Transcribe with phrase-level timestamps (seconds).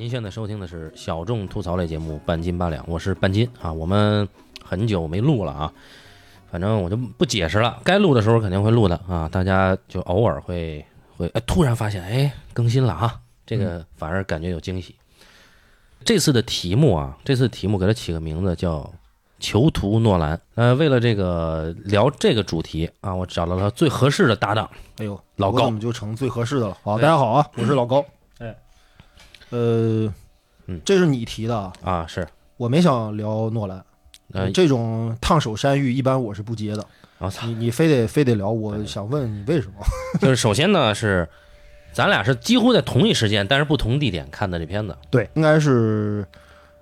[0.00, 3.72] 您现在收听的是小众吐槽类节目《半斤八两》，我是半斤啊。
[3.72, 4.28] 我们
[4.64, 5.72] 很久没录了啊，
[6.52, 9.28] 反正我就不解释了，该录的时候肯定会录的啊。
[9.28, 14.94] 大家就偶尔会会哎，突然发现哎更新了啊，这个反而感觉有惊喜。
[16.04, 18.88] 这次的题目啊，这次题目给它起个名字叫
[19.40, 20.40] “囚徒诺兰”。
[20.54, 24.70] 呃，为了这个聊这个主题啊，我找到了最合适的搭档。
[24.98, 26.78] 哎呦，老高我怎么就成最合适的了？
[26.84, 28.04] 好，大家好啊，我是老高。
[29.50, 30.14] 哎，呃，
[30.66, 32.26] 嗯这是你提的啊，啊，是
[32.56, 33.84] 我没想聊诺兰。
[34.34, 36.84] 呃，这种烫手山芋一般我是不接的，
[37.16, 39.74] 我操，你你非得非得聊，我想问你为什么？
[40.20, 41.26] 就是首先呢是，
[41.94, 44.94] 咱俩是几乎在同一时间，但是不同地点看的这片子。
[45.08, 46.26] 对，应该是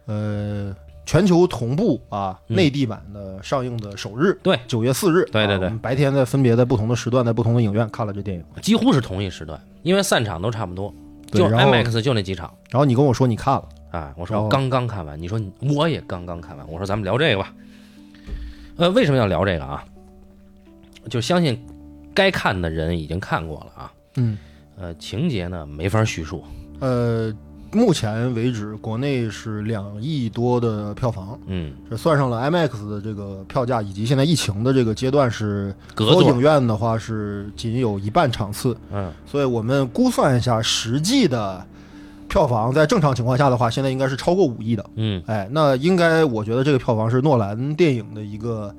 [0.06, 5.24] 呃全球同步啊，嗯内地版的上映的首日，对，九月四日。
[5.26, 8.44] 对对对啊我们白天在分别在不同的时段，在不同的影院看了这电影。
[8.60, 10.92] 几乎是同一时段，因为散场都差不多，
[11.32, 12.52] 就对然后 IMAX 就那几场。
[12.70, 17.52] 然后你跟我说你看了，啊，我说然后我刚刚看完，你说你我也刚刚看完，我说咱们聊这个吧。
[18.76, 19.84] 呃，为什么要聊这个啊？
[21.08, 21.58] 就相信
[22.14, 23.92] 该看的人已经看过了啊。
[24.16, 24.36] 嗯，
[24.76, 26.44] 呃，情节呢没法叙述，
[26.80, 27.32] 呃，
[27.76, 31.38] 目前为止国内是两亿多的票房。
[31.46, 41.62] 嗯，这算上了 IMAX 的这个票价，以及现在疫情的这个阶段是，所有影，院的话是仅有一半场次，嗯，所以我们估算一下实际的
[42.28, 44.84] 票房，在正常情况下的话，现在应该是超过五亿的。
[44.94, 48.74] 嗯，哎，那应该我觉得这个票房是诺兰电影的一个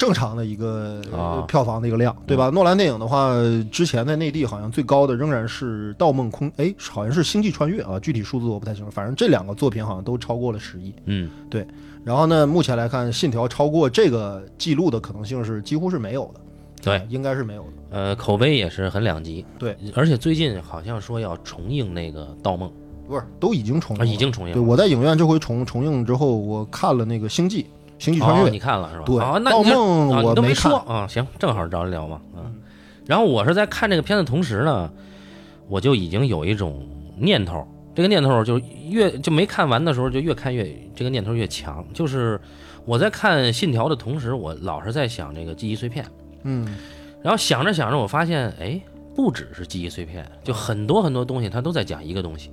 [0.00, 0.98] 正常的一个
[1.46, 2.48] 票房的一个量，对吧？
[2.48, 3.34] 诺兰电影的话，
[3.70, 10.94] 之前在内地好像最高的仍然是《盗梦空》，哎，好像是《星际穿越》啊，具体数字我不太清楚，反正这两个作品好像都超过了十亿。
[11.04, 11.66] 嗯，对
[12.02, 16.40] 然后呢，目前来看，《信条》超过这个记录的可能性是几乎是没有的，
[16.82, 17.68] 对，应该是没有的。
[17.90, 19.44] 呃，口碑也是很两极。
[19.58, 22.72] 对，而且最近好像说要重映那个《盗梦
[23.06, 24.54] 不是，都已经重》啊，映了，已经重映了。
[24.54, 27.62] 对我在影院这回重重映之后，我看了那个《星际》
[28.00, 29.04] 《星际穿越》哦，你看了是吧？
[29.04, 32.52] 对，哦，那盗你都没看说啊，行，正好找你聊嘛，嗯。
[33.06, 34.90] 然后我是在看这个片子同时呢，
[35.68, 36.88] 我就已经有一种
[37.18, 41.84] 念头，这个念头就越就没看完的时候，就越看越这个念头越强。
[41.92, 42.40] 就是
[42.86, 46.06] 我在看《信条》的同时，我老是在想这个记忆碎片，
[46.44, 46.76] 嗯，
[47.22, 48.80] 然后想着想着，我发现，哎，
[49.14, 52.50] 不只是记忆碎片，就很多很多东西，它都在讲一个东西。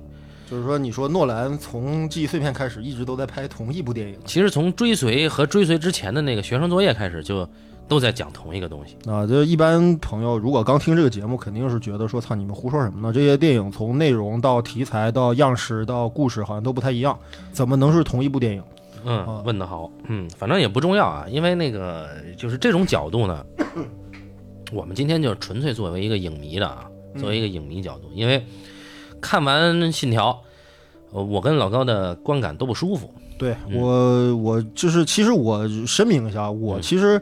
[0.50, 7.46] 就是说，你说诺兰从记忆碎片开始，一直都在拍同一部电影其实从追随和追随之前的那个学生作业开始，就
[7.86, 8.96] 都在讲同一个东西。
[9.10, 9.26] 啊。
[9.26, 13.12] 就一般朋友如果刚听这个节目，肯定是觉得说，操，你们胡说什么呢？
[13.12, 17.18] 这些电影从内容到题材到样式到故事，好像都不太一样，
[17.52, 18.62] 怎么能是同一部电影？
[19.04, 23.44] 嗯啊，问得好，嗯，反正也不重要啊，因为那个就是这种角度呢，
[24.72, 26.84] 我们今天就纯粹作为一个影迷的啊，
[27.16, 28.44] 作为一个影迷角度，因为
[29.20, 30.30] 看完《信条》，
[31.16, 33.76] 呃，我跟老高的观感都不舒服，对嗯。
[33.76, 36.82] 我，我就是其实我声明一下，我嗯。
[36.82, 37.20] 其实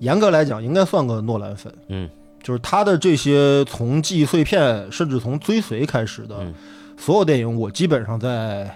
[0.00, 2.08] 严格来讲应该算个诺兰粉，嗯，
[2.42, 6.54] 就是他的这些从记忆碎片，甚至从追随开始的嗯。
[6.96, 8.70] 所有电影，我基本上在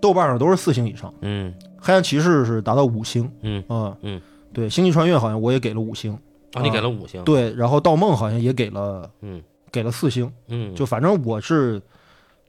[0.00, 4.20] 豆瓣上都是四星以上，嗯黑暗骑士是达到五星，嗯，啊嗯，
[4.52, 6.18] 对，星际穿越好像我也给了五星，
[6.54, 9.40] 啊，你给了五星，对，然后盗梦好像也给了嗯
[9.74, 11.82] 给了四星，嗯，就反正我是。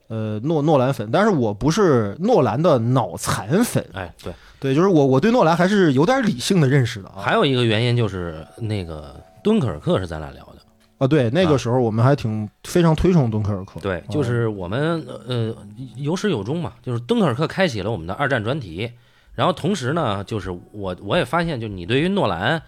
[0.08, 7.18] 呃，诺诺兰粉，但是我不是诺兰的脑残粉，哎对，对，就是我我对诺兰还是有点理性的认识的啊。
[7.18, 10.62] 还有一个原因就是那个敦刻尔克是咱俩聊的，
[10.98, 13.80] 啊，对，那啊个时候我们还挺非常推崇敦刻尔克。
[13.80, 15.52] 对，就是我们呃
[15.96, 18.88] 有始有终嘛，就是敦刻尔克开启了我们的二战专题，
[19.34, 22.62] 然后同时呢，就是我我也发现，就是你对于诺兰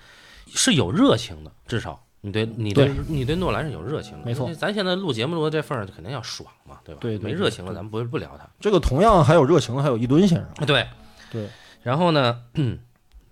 [0.49, 7.01] 是有热情的，至少你对你对对你对诺兰是有热情的，没错咱现在录节目录到这份儿，肯定要爽嘛，对吧？
[7.01, 8.49] 对对对没热情了，咱们不不聊他。
[8.59, 10.67] 这个同样还有热情的还有一吨先生。
[10.67, 10.87] 对
[11.31, 11.49] 对，
[11.83, 12.41] 然后呢，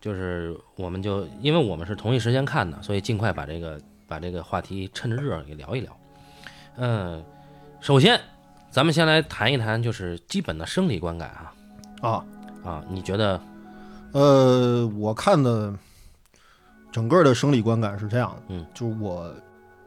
[0.01, 5.97] 就是我们就因为我们是同一时间看的，所以尽快把这个把这个话题趁着热给聊一聊。
[6.77, 7.25] 嗯，
[7.81, 8.21] 首先
[8.71, 11.53] 咱们先来谈一谈，就是基本的生理观感啊
[12.03, 12.25] 啊，
[12.63, 13.41] 啊，你觉得
[14.13, 15.75] 呃，我看的
[16.97, 19.31] 整个的生理观感是这样的，嗯，就是我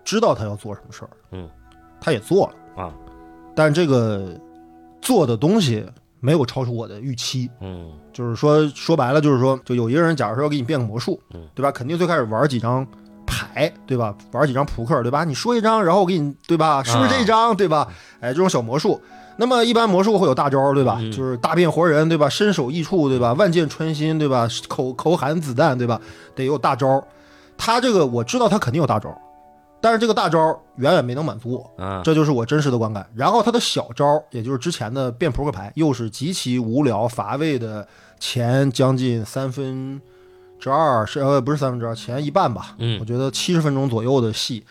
[0.06, 1.50] 知道他要做什么事儿，嗯，
[2.00, 2.94] 他也做了啊，
[3.56, 4.39] 但这个
[5.01, 5.83] 做的东西
[6.19, 7.50] 没有超出我的预期。
[7.61, 11.71] 嗯就是说，说白了就是说，就有一个人，假如说要给你变个魔术，嗯对吧？
[11.71, 12.85] 肯定最开始玩几张
[13.25, 14.15] 牌，对吧？
[14.31, 15.23] 玩几张扑克，对吧？
[15.23, 16.83] 你说一张，然后我给你，对吧？
[16.83, 17.88] 是不是这一张，对吧？
[18.19, 19.01] 哎，这种小魔术。
[19.39, 20.97] 那么一般魔术会有大招，对吧？
[21.00, 22.27] 嗯就是大变活人，对吧？
[22.27, 23.31] 身首异处，对吧？
[23.33, 24.45] 万箭穿心，对吧？
[24.68, 26.00] 口口含子弹，对吧？
[26.36, 27.01] 得有大招。
[27.57, 29.09] 他这个我知道他肯定有大招，
[29.80, 33.09] 但是这个大招远远没能满足我，啊，这就是我真实的观感。
[33.15, 37.88] 然后他的小招，也就是之前的变扑克牌，又是极其无聊乏味的
[38.19, 40.01] 前将近三分
[40.59, 42.75] 之二，是呃不是三分之二，前一半吧。
[42.77, 44.65] 嗯我觉得七十分钟左右的戏，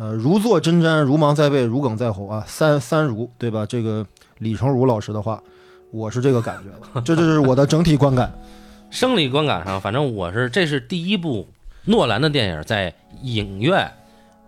[0.00, 3.66] 呃，如坐针毡，如芒在背，如鲠在喉啊，三三如对吧？
[3.66, 4.06] 这个
[4.38, 5.42] 李成儒老师的话，
[5.90, 8.32] 我是这个感觉的，这就是我的整体观感。
[8.90, 11.46] 生理观感上，反正我是这是第一部
[11.84, 12.92] 诺兰的电影，在
[13.22, 13.92] 影院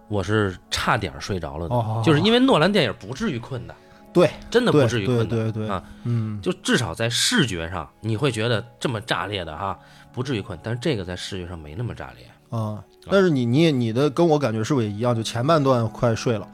[0.09, 3.75] 我是差点睡着了的，哦就是因为诺兰电影不至于困的，
[4.11, 9.79] 对，真的不至于困的，对对对啊，嗯，就至少在视觉上你会觉得这么炸裂的哈，
[10.15, 12.27] 不至于困，但是这个在视觉上没那么炸裂。
[12.59, 15.15] 啊，但是你你你的跟我感觉是不是也一样？
[15.15, 16.47] 就前半段快睡了，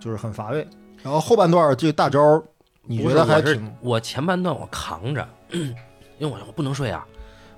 [0.00, 0.66] 就是很乏味，
[1.02, 2.42] 然后后半段这个大招，
[2.82, 5.72] 你觉得还是挺我前半段我扛着，因
[6.20, 7.06] 为我我不能睡啊，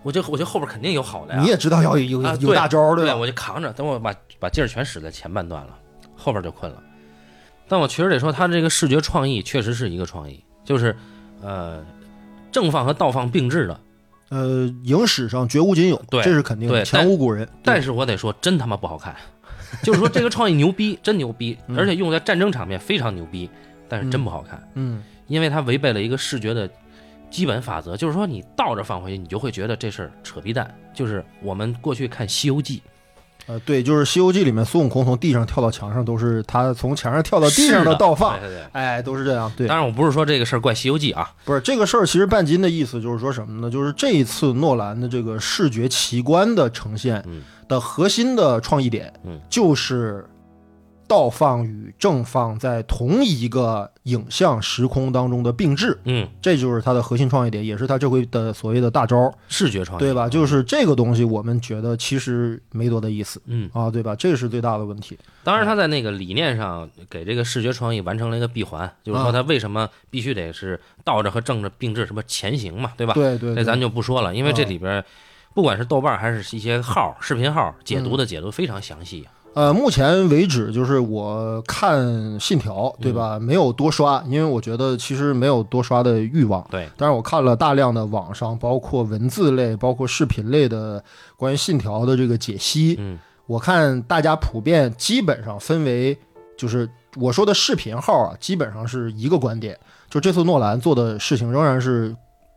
[0.02, 1.40] 我就我就后边肯定有好的呀。
[1.40, 3.16] 你也知道要有有有大招对，吧？
[3.16, 5.76] 我就扛着，等我把把劲儿全使在前半段了，
[6.14, 6.82] 后边就困了。
[7.68, 10.94] 但我确实得说，他这个视觉创意确实是一个创意，就是
[11.42, 11.82] 呃
[12.52, 13.80] 正放和倒放并置的。
[14.28, 17.48] 呃，影史上绝无仅有，对这是肯定的，对前无古人。
[17.62, 19.14] 但是是我得说，真他妈不好看。
[19.82, 23.50] 就是说这个创意牛逼， 真牛逼，嗯而且用在战争场面非常牛逼，
[23.88, 26.70] 但是真不好看，嗯因为它违背了一个视觉的
[27.30, 30.72] 基本法则，就是说你倒着放回去，你就会觉得这事儿扯逼蛋。
[30.94, 32.78] 就是我们过去看《西游记》，
[33.46, 38.64] 呃，对，就是《西游记》里面孙悟空从地上跳到墙上，都是他从墙上跳到地上的倒放，对对对。
[38.72, 39.50] 哎，都是这样。
[39.56, 43.70] 对，当然，我不是说这个事儿怪《西游记》啊，不是这个事儿，其实半斤的意思就是说什么呢？
[43.70, 50.24] 就是这一次诺兰的这个视觉奇观的呈现嗯的核心的创意点，嗯就是
[51.08, 60.28] 倒放与正放在同一个影像时空当中的并置，嗯，这就是它的核心创意点，也是它这回的所谓的大招，视觉创意，对吧？
[60.28, 64.16] 就是这个东西，我们觉得其实没多大意思嗯，啊，对吧？
[64.16, 65.18] 这是最大的问题。
[65.44, 73.14] 当然他在那个理念上给这个视觉创意完成了一个闭环，就是说他为什么必须得是倒着和正着并置，什么前行嘛，对吧？
[73.14, 75.04] 对对对，这咱就不说了，因为这里边
[75.54, 79.26] 不管是豆瓣还是一些号、视频号解读的解读非常详细。
[79.56, 81.98] 呃，目前为止，就是我看
[82.38, 83.38] 《信条》，对嗯吧？
[83.38, 86.62] 没有多刷，因为我觉得其实没有多刷的欲望。
[86.70, 91.02] 对，但是我看了大量的网上，包括文字类、包括视频类的
[91.38, 92.96] 关于《信条》的这个解析。
[92.98, 96.18] 嗯我看大家普遍基本上分为，
[96.58, 99.78] 就是我说的视频号啊，基本上是一个观点，
[100.10, 102.14] 就这次诺兰做的事情仍然是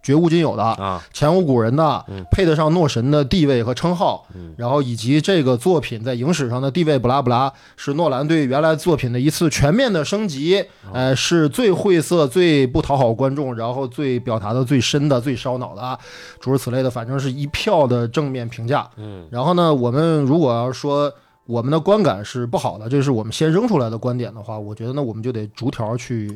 [0.09, 4.56] 绝无仅有的，啊，前无古人的嗯，配得上诺神的地位和称号，嗯。
[4.57, 10.89] 然后以及这个作品在影史上的地位，不拉不拉，是诺兰对原来作品的一次全面的升级，哦。
[10.94, 15.95] 呃，是最晦涩、最不讨好观众，然后最表达的最深的、最烧脑的，啊
[16.39, 18.89] 诸如此类的，反正是一票的正面评价。
[18.97, 19.27] 嗯。
[19.29, 21.13] 然后呢，我们如果要说
[21.45, 26.35] 我们的观感是不好的，这是我们先扔出来的观点的话，我觉得呢，我们就得逐条去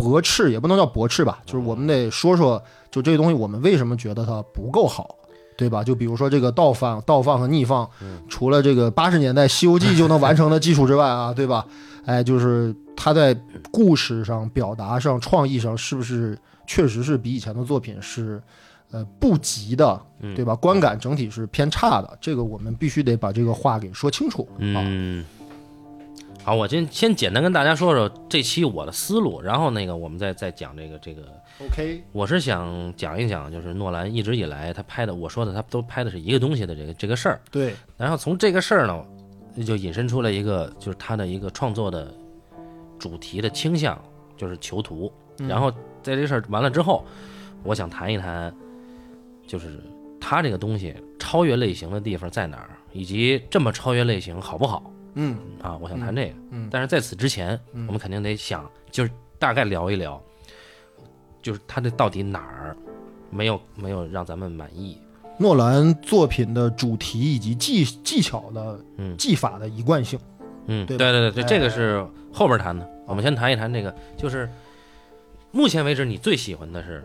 [0.00, 2.60] 驳斥，也不能叫驳斥吧，就是我们得说说，
[2.90, 5.16] 就这个东西我们为什么觉得它不够好。
[5.56, 5.84] 对吧？
[5.84, 7.86] 就比如说这个倒放、倒放和逆放，
[8.30, 11.66] 除了这个八十年代《西游记》就能完成的技术之外啊， 对吧？
[12.06, 13.38] 哎，就是它在
[13.70, 18.42] 故事上、表达上、创意上，是不是确实是比以前的作品是
[18.90, 20.56] 呃不及的，嗯对吧？
[20.56, 24.80] 观感整体是偏差的，这个我们必须得把这个话给说清楚啊。
[24.86, 25.22] 嗯。
[26.42, 31.22] 好，我先先简单跟大家说说这期我的思路，然后那个我们再再讲这个这个
[31.60, 39.04] ，OK，我是想讲一讲，就是诺兰一直以来他拍的，我说的他都拍的是一个东西的这个这个事儿，对，然后从这个事儿呢，
[39.64, 42.12] 就引申出来一个，就是他的一个创作的
[42.98, 44.00] 主题的倾向，
[44.36, 45.12] 就是囚徒。
[45.38, 45.46] 嗯。
[45.46, 45.70] 然后
[46.02, 47.04] 在这事儿完了之后，
[47.62, 48.52] 我想谈一谈，
[49.46, 49.78] 就是
[50.18, 55.76] 他这个东西超越类型的地方在哪儿，以及这么超越类型好不好嗯啊？
[55.80, 56.34] 我想谈这个。
[56.50, 60.20] 嗯但是在此之前，嗯我们肯定得想，就是大概聊一聊，
[61.42, 62.76] 就是他这到底哪儿
[63.30, 64.98] 没有没有让咱们满意？
[65.38, 70.18] 诺兰作品的主题以及技技巧的嗯技法的一贯性。
[70.66, 72.88] 嗯，对对对对，哎这个是后边谈的。
[73.06, 74.48] 我们先谈一谈这个，就是
[75.50, 77.02] 目前为止你最喜欢的是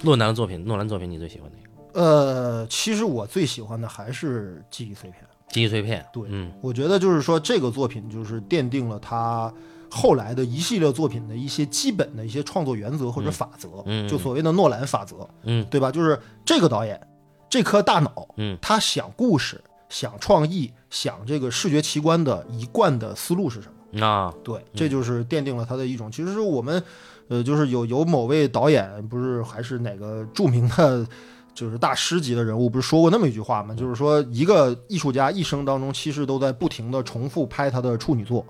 [0.00, 2.00] 诺兰的作品，诺兰作品你最喜欢哪个？
[2.00, 5.22] 呃，其实我最喜欢的还是记忆碎片。
[5.52, 6.04] 记忆碎片。
[6.12, 9.52] 对嗯我觉得就是说，这个作品就是奠定了他
[9.88, 15.92] 后来的一系列作品的一些基本的一些创作原则或者法则，嗯嗯就所谓的诺兰法则，嗯对吧？
[15.92, 17.00] 就是这个导演，
[17.48, 24.04] 这颗大脑，嗯他想故事、想创意、想这个视觉奇观的一贯的思路是什么？
[24.06, 26.10] 啊，对，这就是奠定了他的一种。
[26.10, 26.82] 其实是我们，
[27.28, 31.06] 呃，就是有有某位导演，不是还是哪个著名的
[31.54, 33.74] 就是大师级的人物，不是说过那么一句话吗？
[33.74, 38.44] 就是说，一个艺术家一生当中，其实都在不停的重复拍他的处女作。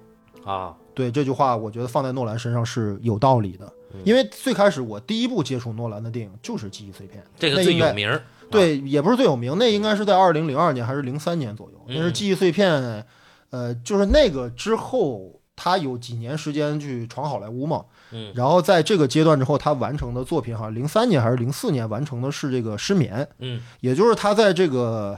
[0.45, 3.67] 啊，对这句话，我觉得放在诺兰身上是有道理的。
[3.95, 8.21] 嗯因为最开始我第一部接触诺兰的电影就是《记忆碎片》，这个最有名。
[8.51, 13.05] 对，也不是最有名，那应该是在二零零二年还是零三年左右，那是嗯记忆碎片，
[13.51, 18.33] 呃，就是那个之后，他有几年时间去闯好莱坞嘛，嗯。
[18.35, 23.61] 然后在这个阶段之后，他完成的作品好像零三年还是零四年完成的是这个失眠，嗯。
[23.79, 25.17] 也就是他在这个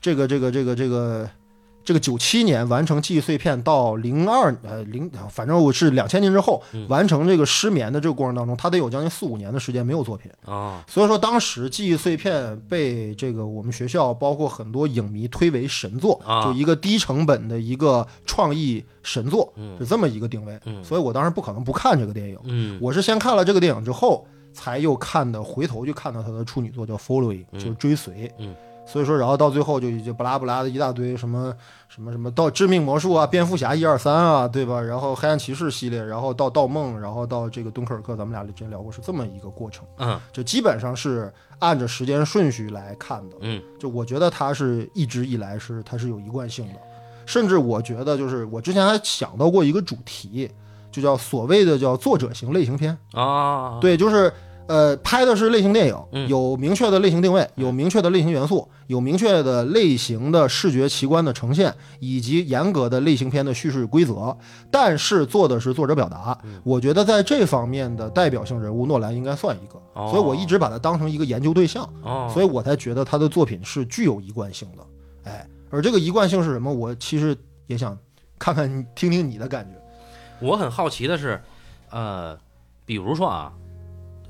[0.00, 1.30] 这个这个这个这个
[1.84, 6.88] 这个九七年完成记忆碎片到零二呃零，反正我是两千年之后嗯。
[6.88, 10.30] 完成这个失眠的这个过程当中，他得有将近四五年的时间没有作品。
[10.46, 16.44] 啊，所以说，当时记忆碎片被这个我们学校包括很多影迷推为神作，啊。
[16.44, 19.76] 就一个低成本的一个创意神作，嗯。
[19.78, 20.58] 是这么一个定位。
[20.64, 20.82] 嗯。
[20.82, 22.78] 所以我当时不可能不看这个电影，嗯。
[22.80, 27.60] 我是先看了这个电影之后，才又看的，回头就看到他的处女作叫《Following》，嗯。
[27.60, 28.32] 就是追随。
[28.38, 28.54] 嗯
[28.86, 31.54] 所以说，然后到最后就就巴拉巴拉的一大堆什么
[31.88, 34.80] 什么什么到致命魔术啊、蝙蝠侠一二三啊，对吧？
[34.80, 39.84] 然后黑暗骑士系列，然后到盗梦，然后到这个敦刻尔克，咱们俩之前聊过，是这么一个过程。
[39.98, 43.36] 嗯就基本上是按着时间顺序来看的。
[43.40, 46.78] 嗯就我觉得它是一直以来是它是有一贯性的，
[47.24, 50.50] 甚至我觉得就是我之前还想到过一个主题，
[50.92, 52.96] 就叫所谓的叫作者型类型片。
[53.12, 54.32] 啊，对，就是
[54.66, 64.36] 呃拍的是类型电影，嗯有明确的类型定位，有明确的类型元素，有明确的类型的视觉奇观的呈现，以及严格的类型片的叙事规则。
[64.70, 71.88] 但是做的是作者表达，嗯我觉得在这方面的代表性人物，诺兰应该算一个，哦所以我一直把他当成一个研究对象。
[72.02, 75.30] 哦，所以我才觉得他的作品是具有一贯性的。
[75.30, 76.72] 哎，而这个一贯性是什么？
[76.72, 77.96] 我其实也想
[78.38, 79.74] 看看你听听你的感觉。
[80.40, 81.40] 我很好奇的是，
[81.90, 82.36] 呃，
[82.84, 83.52] 比如说啊，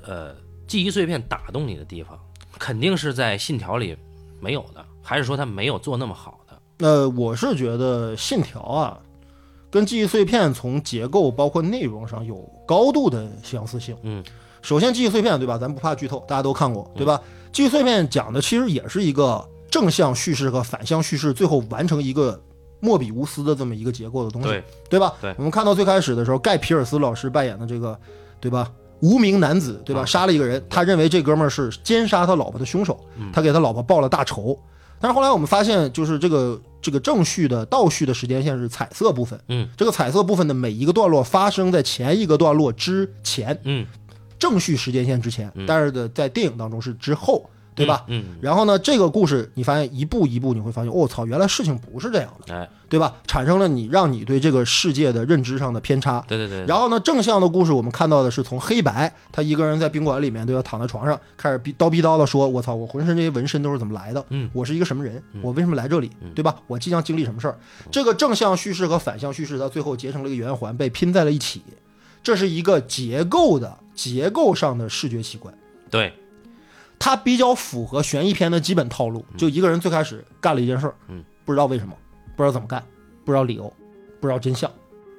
[0.05, 0.35] 呃，
[0.67, 2.19] 记忆碎片打动你的地方，
[2.57, 3.97] 肯定是在《信条》里
[4.39, 6.87] 没有的，还是说他没有做那么好的？
[6.87, 8.99] 呃，我是觉得《信条》啊，
[9.71, 12.35] 跟记忆碎片从结构包括内容上有
[12.67, 13.95] 高度的相似性。
[14.03, 14.23] 嗯，
[14.61, 15.57] 首先，记忆碎片对吧？
[15.57, 17.21] 咱不怕剧透，大家都看过对吧？
[17.51, 22.41] 记忆碎片讲的其实也是一个正向叙事和反向叙事，最后完成一个
[22.81, 24.49] 莫比乌斯的这么一个结构的东西。
[24.49, 25.13] 对，对吧？
[25.21, 27.97] 对我们看到最开始的时候，盖皮尔斯老师扮演的这个，
[28.39, 28.71] 对吧？
[29.01, 30.01] 无名男子，对吧？
[30.01, 30.05] 啊。
[30.05, 33.31] 杀了一个人，他认为这哥们儿是奸杀他老婆的凶手，嗯。
[33.33, 34.57] 他给他老婆报了大仇。
[34.99, 43.85] 但是后来我们发现，就是这个这个正序的倒序的时间线是彩色部分，嗯，这个彩色部分的每一个段落发生在前一个段落之前，嗯，
[44.39, 45.65] 正序时间线之前，嗯。
[45.67, 48.05] 但是的在电影当中是之后，对吧？
[48.07, 48.23] 嗯？
[48.41, 53.13] 然后呢，这个故事你发现一步一步，你会发现，我、操，原来事情不是这样的，嗯，哎，对吧？
[53.27, 56.23] 产生了你让你对这个世界的认知上的偏差。
[56.27, 60.61] 对对对，然后呢，正向的故事我们看到的是从黑白，他一个人在宾馆里面，对吧？
[60.61, 64.25] 躺在床上，开始逼叨逼叨的说：“我操，我浑身这些纹身都是怎么来的？
[64.29, 65.21] 嗯我是一个什么人？
[65.33, 66.09] 嗯我为什么来这里？
[66.33, 66.55] 对吧？
[66.67, 67.57] 我即将经历什么事儿？”
[67.91, 71.61] 这个正向叙事和反向叙事，到最后结成了一个圆环，被拼在了一起。
[72.23, 75.53] 这是一个结构的结构上的视觉奇观。
[75.91, 76.11] 对，
[76.97, 81.93] 它比较符合悬疑片的基本套路，就一个人最开始干了一件事儿，嗯，不知道为什么，
[82.35, 82.83] 不知道怎么干，
[83.23, 83.71] 不知道理由，
[84.19, 84.71] 不知道真相，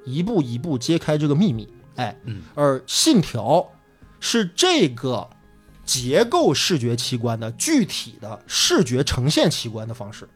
[0.05, 3.65] 一步一步揭开这个秘密，哎，嗯，而信条
[4.19, 5.27] 是这个
[5.85, 10.27] 结构视觉器官的具体的视觉呈现器官的方式。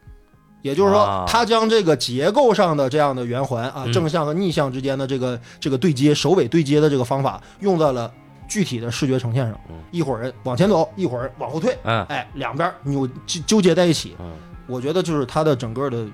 [0.62, 3.92] 也就是说啊，它将这个结构上的这样的圆环啊，嗯。
[3.92, 8.14] 正向和逆向之间的这个这个对接、首尾对接的这个方法，用在了
[8.48, 9.76] 具体的视觉呈现上嗯。
[9.90, 14.16] 一会儿人往前走，一会儿往后退，嗯哎，两边扭纠纠结在一起。
[14.18, 14.32] 嗯
[14.68, 16.06] 我觉得就是它的整个的，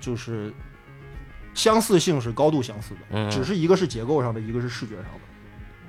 [0.00, 0.52] 就是
[1.54, 5.20] 相似性是高度相似的，嗯只是一个是结构上的，一个是视觉上的。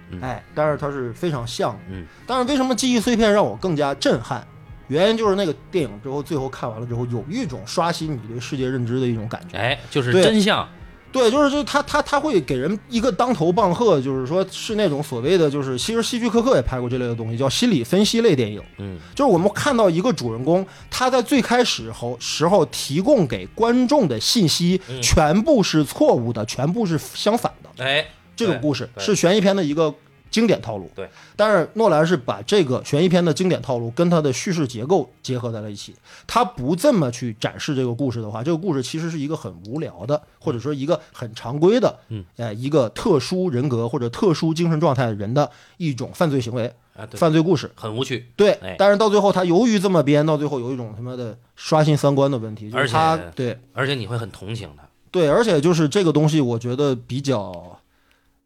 [0.10, 1.80] 嗯哎，但是它是非常像的。
[1.90, 4.46] 嗯但是为什么记忆碎片让我更加震撼？
[4.88, 9.58] 原因就是那个电影之后，最后看完了之后，有一种刷新你对世界认知的一种感觉。
[9.58, 10.68] 哎，就是真相，
[11.12, 18.62] 对，就是就他他他会给人一个当头棒喝，就是说是那种所谓的就是其实希区柯克也拍过这类的东西，叫心理分析类电影。
[18.78, 27.84] 嗯就是我们看到一个主人公，他在最开始候时候提供给观众的信息嗯全部是错误的，全部是相反的。
[27.84, 29.94] 哎，这种故事是悬疑片的一个
[30.32, 30.90] 经典套路。
[30.96, 35.94] 对，但是诺兰是把这个悬疑片的经典套路跟他的叙事结构结合在了一起。
[36.26, 46.74] 他不这么去展示这个故事的话，这个故事其实是一个很无聊的，或者说一个很常规的，嗯，呃，一个特殊人格或者特殊精神状态的人的一种犯罪行为、
[47.14, 47.70] 犯罪故事。
[47.76, 57.80] 很无趣，对哎，但是到最后他由于这么编，到最后有一种他妈的刷新三观的问题，就而且是他对而且你会很同情他，对，而且就是这个东西，我觉得比较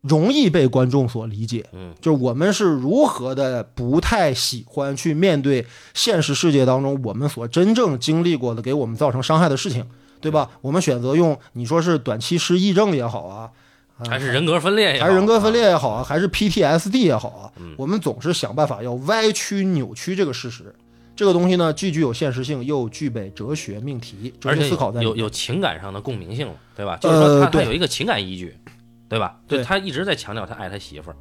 [0.07, 1.65] 容易被观众所理解。
[1.73, 9.85] 嗯，就是我们是如何的不太喜欢去面对现实世界当中我们所真正经历过的给我们造成伤害的事情，
[10.21, 10.49] 对吧？
[10.61, 13.49] 我们选择用你说是短期失忆症也好啊，
[13.97, 20.73] 啊还是人格分裂也好，还是人格分裂也好啊，还是 PTSD 也好啊，嗯我们总是想办法要歪曲、扭曲这个事实。
[21.15, 25.01] 这个东西呢，既具有现实性，又具备哲学命题、哲而且学思考在。
[25.01, 26.97] 有有情感上的共鸣性了，对吧？
[26.97, 28.53] 就是说它，它呃对有一个情感依据，
[29.07, 29.39] 对吧？
[29.47, 31.15] 对他一直在强调他爱他媳妇儿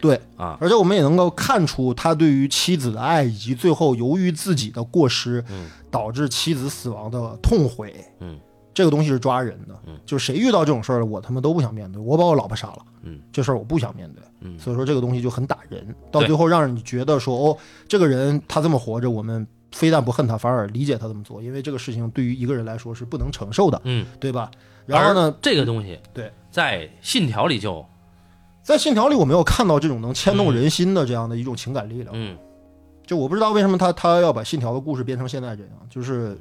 [0.00, 7.94] 对，啊，而且我们也能够看出他对于妻子的爱，以及最后由于自己的过失，嗯导致妻子死亡的痛悔。
[8.18, 8.36] 嗯，
[8.74, 9.78] 这个东西是抓人的。
[9.86, 12.02] 嗯，就是谁遇到这种事儿了，我他妈都不想面对。
[12.02, 14.24] 我把我老婆杀了，嗯，这事儿我不想面对。
[14.40, 24.04] 嗯所以说这个东西就很打人，到最后让你觉得说，哦，这个人他这么活着，我们非但不恨他，反而理解他这么做，因为这个事情对于一个人来说是不能承受的，嗯。
[24.18, 24.50] 对吧？
[24.86, 27.84] 然后呢，这个东西对，在信条里就
[28.62, 32.10] 在信条里我没有看到这种能牵动人心的这样的一种情感力量。
[32.14, 32.36] 嗯
[33.04, 36.40] 就我不知道为什么他他要把信条的故事变成现在这样，就是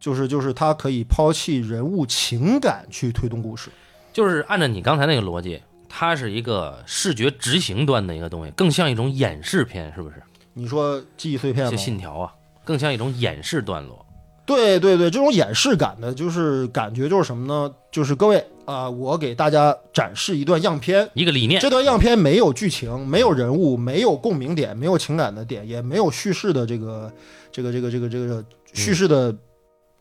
[0.00, 3.70] 就是就是他可以抛弃人物情感去推动故事。
[4.12, 10.20] 就是按照你刚才那个逻辑，它是一个视觉执行端的一个东西，更像一种演示片，是不是？
[10.52, 11.78] 你说记忆碎片这吗？
[11.78, 14.03] 信条啊，更像一种演示段落。
[14.46, 17.74] 对对对，这种演示感的，就是感觉就是什么呢？
[17.90, 21.08] 就是各位啊、我给大家展示一段样片。
[21.12, 27.12] 一个理念，这段样片没有剧情，没有人物，没有共鸣点，没有情感的点，也没有叙事的这个
[27.52, 29.34] 这个这个这个这个叙事的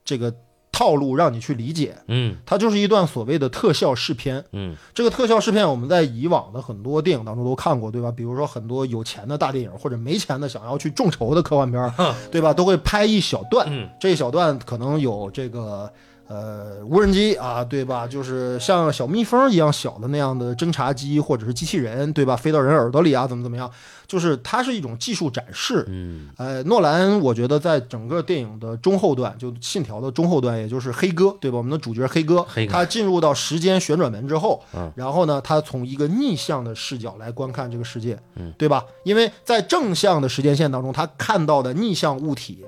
[0.06, 0.34] 这个
[0.74, 1.96] 套路让你去理解。
[2.08, 4.44] 嗯它就是一段所谓的特效试片。
[4.51, 8.12] 嗯这个特效试片我们在以往的很多电影当中都看过，对吧？
[8.12, 11.94] 比如说很多有钱的大电影，或者没钱的想要去众筹的科幻片儿，
[12.30, 12.51] 对吧？
[12.53, 15.89] 都会拍一小段，嗯这一小段可能有这个
[16.27, 18.08] 呃无人机啊，对吧？
[18.08, 22.36] 就是像小蜜蜂一样小的那样的侦察机或者是机器人，对吧？
[22.36, 23.70] 飞到人耳朵里啊，怎么怎么样？
[24.06, 25.84] 就是它是一种技术展示。
[25.88, 31.58] 嗯呃，诺兰我觉得在整个电影的中后段，就《信条》的中后段，也就是黑哥，对吧？
[31.58, 38.84] 我们的主角黑哥，黑哥他进入到时间旋转门之后，嗯然后呢，他从一个逆向的视角来观看这个世界，嗯，对吧？
[39.04, 42.63] 因为在正向的时间线当中，他看到的逆向物体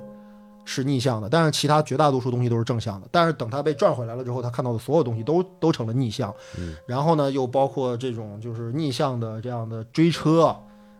[0.66, 3.08] 是逆向的，但是其他绝大多数东西都是正向的。
[3.12, 6.34] 但是等他被转回来了之后，他看到的所有东西都都成了逆向。
[6.58, 10.56] 嗯，然后呢，又包括这种就是逆向的这样的追车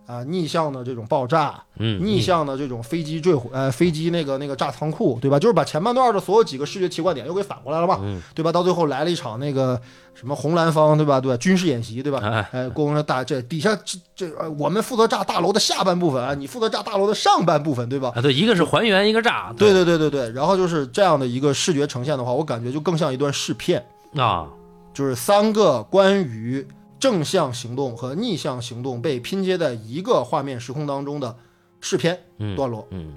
[0.06, 5.40] 啊、逆向的这种爆炸，嗯，逆向的这种飞机坠毁，呃，飞机那个那个炸仓库，对吧？
[5.40, 8.52] 就是把前半段的所有几个视觉奇观点又给反过来了嘛，嗯对吧？
[8.52, 9.82] 到最后来了一场那个
[10.14, 11.20] 什么红蓝方，对吧？
[11.20, 11.38] 对吧？
[11.38, 12.20] 军事演习，对吧？
[12.24, 18.12] 哎哎，攻了大这底下这这呃，我们负责炸大楼的下半部分啊，你负责炸大楼的上半部分，对吧？
[18.16, 23.84] 啊，对，一个是还原，一个炸，对对对对对，然后就是这样的一个视觉呈现的话，我感觉就更像一段试片，
[24.16, 24.48] 啊，
[24.94, 26.66] 就是三个关于
[27.06, 31.36] 正向行动和逆向行动被拼接在一个画面时空当中的
[31.80, 32.88] 试片嗯段落。
[32.90, 33.14] 嗯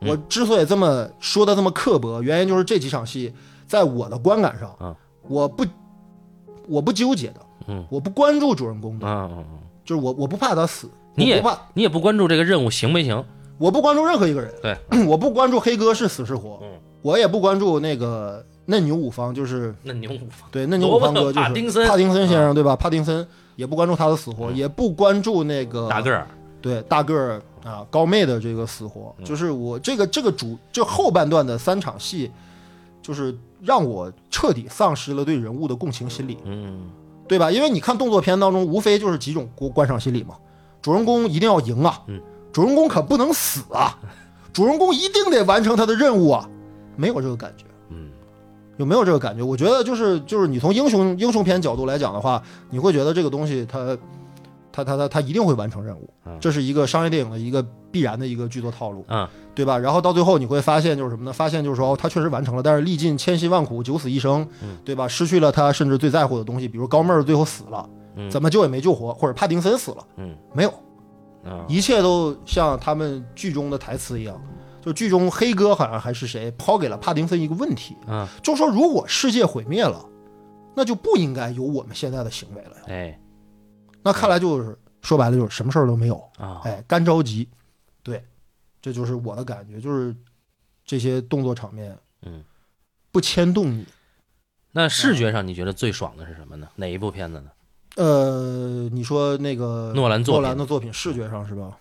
[0.00, 3.30] 嗯我之所以这么说的这么刻薄，原因就是这几场戏
[3.66, 4.96] 在我的观感上，啊。
[5.28, 5.66] 我不
[6.66, 7.84] 我不纠结的，嗯。
[7.90, 9.06] 我不关注主人公的，
[9.84, 13.22] 就是我我不怕他死，你也不怕，你也不关注这个任务行没行？
[13.58, 16.70] 我不关注任何一个人，对， 我不关注黑哥是死是活，嗯。
[17.02, 20.48] 我也不关注那个嫩牛五方，就是嫩牛五方。
[20.50, 21.88] 对嫩牛五方哥就是帕丁森。
[21.88, 22.76] 帕丁森先生对吧？
[22.76, 24.56] 帕丁森也不关注他的死活，嗯。
[24.56, 26.26] 也不关注那个大个儿，
[26.62, 29.24] 对大个儿啊高妹的这个死活，嗯。
[29.24, 32.30] 就是我这个这个主这后半段的三场戏，
[33.02, 36.88] 就是让我彻底丧失了对人物的共情心理，嗯。
[37.26, 37.50] 对吧？
[37.50, 40.36] 因为你看动作片当中，无非就是几种观观赏心理嘛，
[40.82, 42.20] 主人公一定要赢啊，嗯。
[42.52, 43.98] 主人公可不能死啊，
[44.52, 46.48] 主人公一定得完成他的任务啊，
[46.96, 47.64] 没有这个感觉。
[48.80, 49.42] 嗯有没有这个感觉？
[49.42, 53.96] 我觉得就是就是你从英雄英雄片角度来讲的话，你会觉得这个东西它
[54.72, 59.76] 它它它它一定会完成任务嗯，这是一个商业电影的一个必然的一个剧作套路，嗯对吧？
[59.76, 61.32] 然后到最后你会发现就是什么呢？
[61.32, 65.06] 发现就是说哦，他确实完成了，但是历尽千辛万苦，九死一生嗯，对吧？
[65.06, 70.70] 失去了他甚至最在乎的东西，比如高妹儿最后死了，嗯怎么救也没救活，或者帕丁森死了，嗯没有，
[71.44, 74.40] 啊一切都像他们剧中的台词一样。
[74.80, 80.04] 就剧中黑哥好像还是谁抛给了帕丁森一个问题，嗯就说如果世界毁灭了，
[80.74, 82.82] 那就不应该有我们现在的行为了呀。
[82.88, 83.20] 哎
[84.02, 87.46] 那看来就是说白了就是什么事儿都没有，啊哎，干着急。
[88.02, 88.24] 对，
[88.80, 90.16] 这就是我的感觉，就是
[90.86, 92.42] 这些动作场面，嗯，
[93.12, 93.86] 不牵动你。
[94.72, 96.68] 那视觉上你觉得最爽的是什么呢？
[96.76, 97.50] 哪一部片子呢？
[97.96, 101.76] 呃，你说那个诺兰作诺兰的作品视觉上是吧？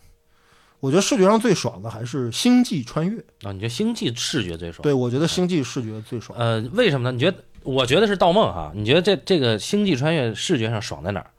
[0.80, 3.18] 我觉得视觉上最爽的还是《星际穿越》。
[3.48, 4.82] 啊，你觉得《星际》视觉最爽？
[4.84, 6.38] 对，我觉得《星际》视觉最爽。
[6.40, 7.12] 呃，为什么呢？
[7.12, 8.72] 你觉得我觉得是盗梦哈。
[8.74, 11.32] 你觉得这这个星际穿越视觉上爽在哪儿？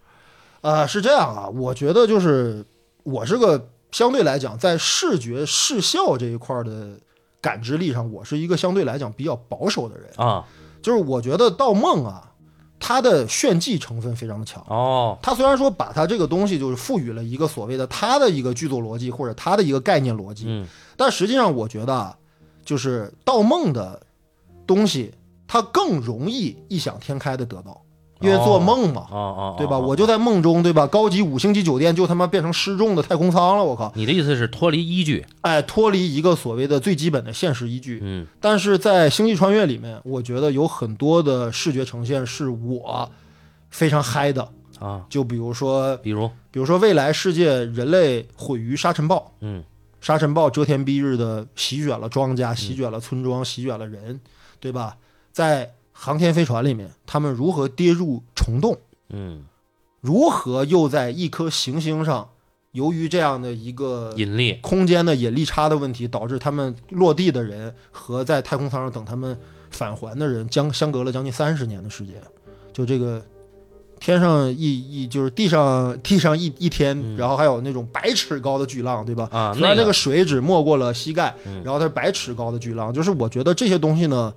[0.63, 2.63] 啊、是这样啊，我觉得就是
[3.03, 6.99] 我是个相对来讲在视觉视效这一块儿的
[7.41, 10.11] 感知力上，我是一个相对来讲比较保守的人。
[10.17, 10.45] 啊，
[10.83, 12.30] 就是我觉得《盗梦》啊，
[12.81, 14.61] 它的炫技成分非常的强。
[14.67, 20.67] 哦，它虽然说把它这个东西就是赋予了一个所谓的它的一个剧作逻辑或者它的一个概念逻辑，嗯。
[20.97, 22.17] 但实际上我觉得啊，
[22.65, 24.01] 就是《盗梦》的
[24.67, 25.15] 东西，
[25.47, 27.81] 它更容易异想天开的得到，
[28.21, 29.77] 因为做梦嘛，哦哦，对吧？
[29.77, 30.87] 哦我就在梦中，对吧？
[30.87, 33.91] 高级五星级酒店就他妈变成失重的太空舱了，我靠！
[33.97, 35.25] 你的意思是脱离依据？
[35.41, 38.01] 哎，脱离一个所谓的最基本的现实依据。
[38.03, 43.11] 嗯但是在《星际穿越》里面，我觉得有很多的视觉呈现是我
[43.71, 49.65] 非常嗨的，啊，就比如说，比如比如说未来世界人类毁于沙尘暴，嗯
[50.01, 54.21] 沙尘暴遮天蔽日的席卷了庄稼，席卷了村庄，席卷了人，
[54.59, 54.97] 对吧？
[55.33, 55.71] 在
[56.03, 58.79] 航天飞船里面，他们如何跌入虫洞？
[59.11, 59.45] 嗯，
[60.01, 62.31] 如何又在一颗行星上，
[62.73, 69.39] 由于这样的一个引力空间的引力差的问题，导致他们落地的人和在太空舱上等他们
[69.71, 72.15] 返还的人将相隔了将近三十年的时间。
[72.73, 73.23] 就这个
[73.99, 79.29] 天上一一就是地上地上一一天，嗯然后还有那种百尺高的巨浪，对吧？
[79.31, 84.33] 啊，那虽然那个水只没过了膝盖，嗯然后它是百尺高的巨浪，就是我觉得这些东西呢，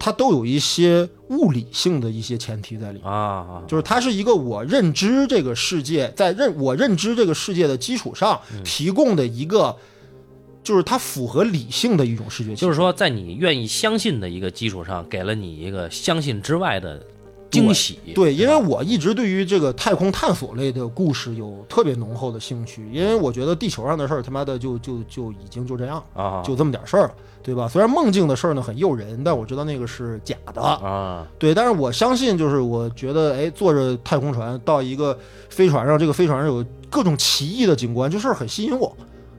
[0.00, 3.06] 它都有一些物理性的一些前提在里面。
[3.06, 9.76] 啊啊，就是它是一个我认知这个世界，在认我认知这个世界的基础上嗯提供的一个，
[10.64, 12.54] 就是它符合理性的一种视觉。
[12.54, 17.04] 就是说，在你愿意相信的一个基础上，给了你一个相信之外的
[17.50, 17.98] 惊喜。
[18.14, 27.68] 对，因为我一直对于这个太空探索类的故事有特别浓厚的兴趣，因为我觉得地球上的事儿他妈的就就就已经就这样，啊，就这么点事儿了，对吧？
[27.68, 38.94] 虽然梦境的事儿呢很诱人，但我知道那个是假的，啊，对，但是我相信，就是我觉得，哎，坐着太空船到一个飞船上，这个飞船上有各种奇异的景观，这事儿很吸引我，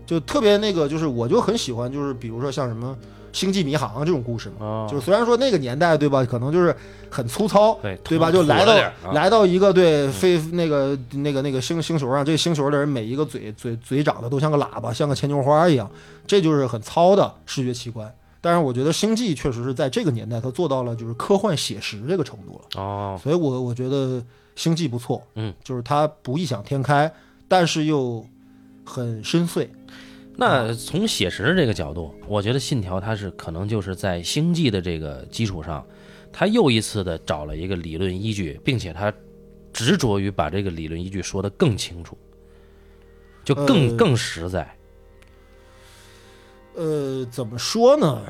[0.05, 2.95] 就特别那个，就是我就很喜欢，就是比如说像什么
[3.33, 6.75] 《星际迷航》这种故事嘛，啊，就是虽然说那个年代，对吧，可能就是
[7.09, 8.31] 很粗糙，对对吧？
[8.31, 15.89] 就来到来到一个对飞那个那个那个星星球上，这个星球的人每一个嘴嘴嘴长得都像个喇叭，像个牵牛花一样，
[16.27, 18.13] 这就是很糙的视觉奇观。
[18.43, 22.81] 但是我觉得《星际》确实是在这个年代，它做到了就是科幻写实这个程度了。
[22.81, 24.17] 哦，所以我我觉得
[24.55, 27.11] 《星际》不错，嗯，就是它不异想天开，
[27.47, 28.25] 但是又
[28.83, 29.67] 很深邃。
[30.35, 35.85] 那从写实这个角度，我觉得《信条》它是可能就是在星际的这个基础上，
[36.31, 39.13] 它又一次的找了一个理论依据，并且它
[39.71, 42.17] 执着于把这个理论依据说得更清楚，
[43.43, 44.75] 就更、呃更实在。
[46.73, 48.23] 呃，怎么说呢？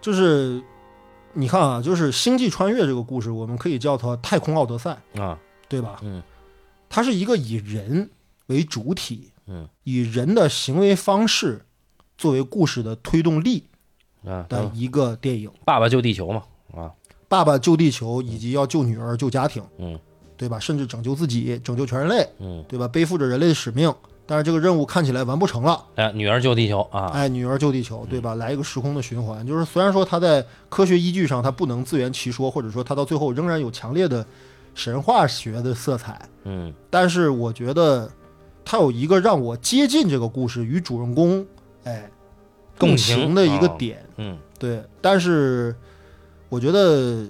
[0.00, 0.62] 就是
[1.32, 6.00] 你看啊，就是《星际穿越》这个故事，我们可以叫它太空奥德赛，啊，对吧？
[6.02, 6.22] 嗯
[6.88, 8.10] 它是一个以人
[8.46, 11.66] 为主体，嗯，以人的行为方式
[12.16, 13.64] 作为故事的推动力
[14.24, 15.50] 啊，的一个电影。
[15.66, 16.42] 爸爸救地球嘛，
[16.74, 16.90] 啊，
[17.28, 19.98] 爸爸救地球，以及要救女儿、救家庭，嗯
[20.38, 20.58] 对吧？
[20.58, 22.88] 甚至拯救自己、拯救全人类，嗯，对吧？
[22.88, 23.94] 背负着人类的使命，
[24.26, 25.84] 但是这个任务看起来完不成了。
[25.94, 28.34] 哎，女儿救地球啊，哎，女儿救地球，对吧？
[28.34, 34.26] 来一个时空的循环，就是虽然说它在科学依据上它不能自圆其说，或者说它到最后仍然有强烈的
[34.74, 38.10] 神话学的色彩，嗯但是我觉得
[38.64, 41.46] 它有一个让我接近这个故事与主人公
[41.84, 42.10] 哎
[42.78, 44.82] 共共情情的一个啊点，嗯对。
[45.00, 45.74] 但是
[46.48, 47.26] 我觉得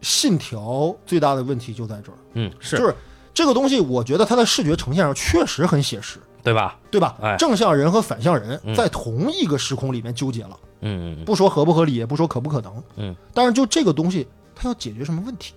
[0.00, 2.94] 信条最大的问题就在这儿，嗯，是就是
[3.34, 6.18] 这个东西，我觉得它的视觉呈现上确实很写实。
[6.44, 6.76] 对吧？
[6.90, 7.16] 对吧？
[7.22, 15.54] 哎正向人和反向人嗯在同一个时空里面纠结了，嗯嗯不说合不合理，也不说可不可能，嗯，但是就这个东西，它要解决什么问题？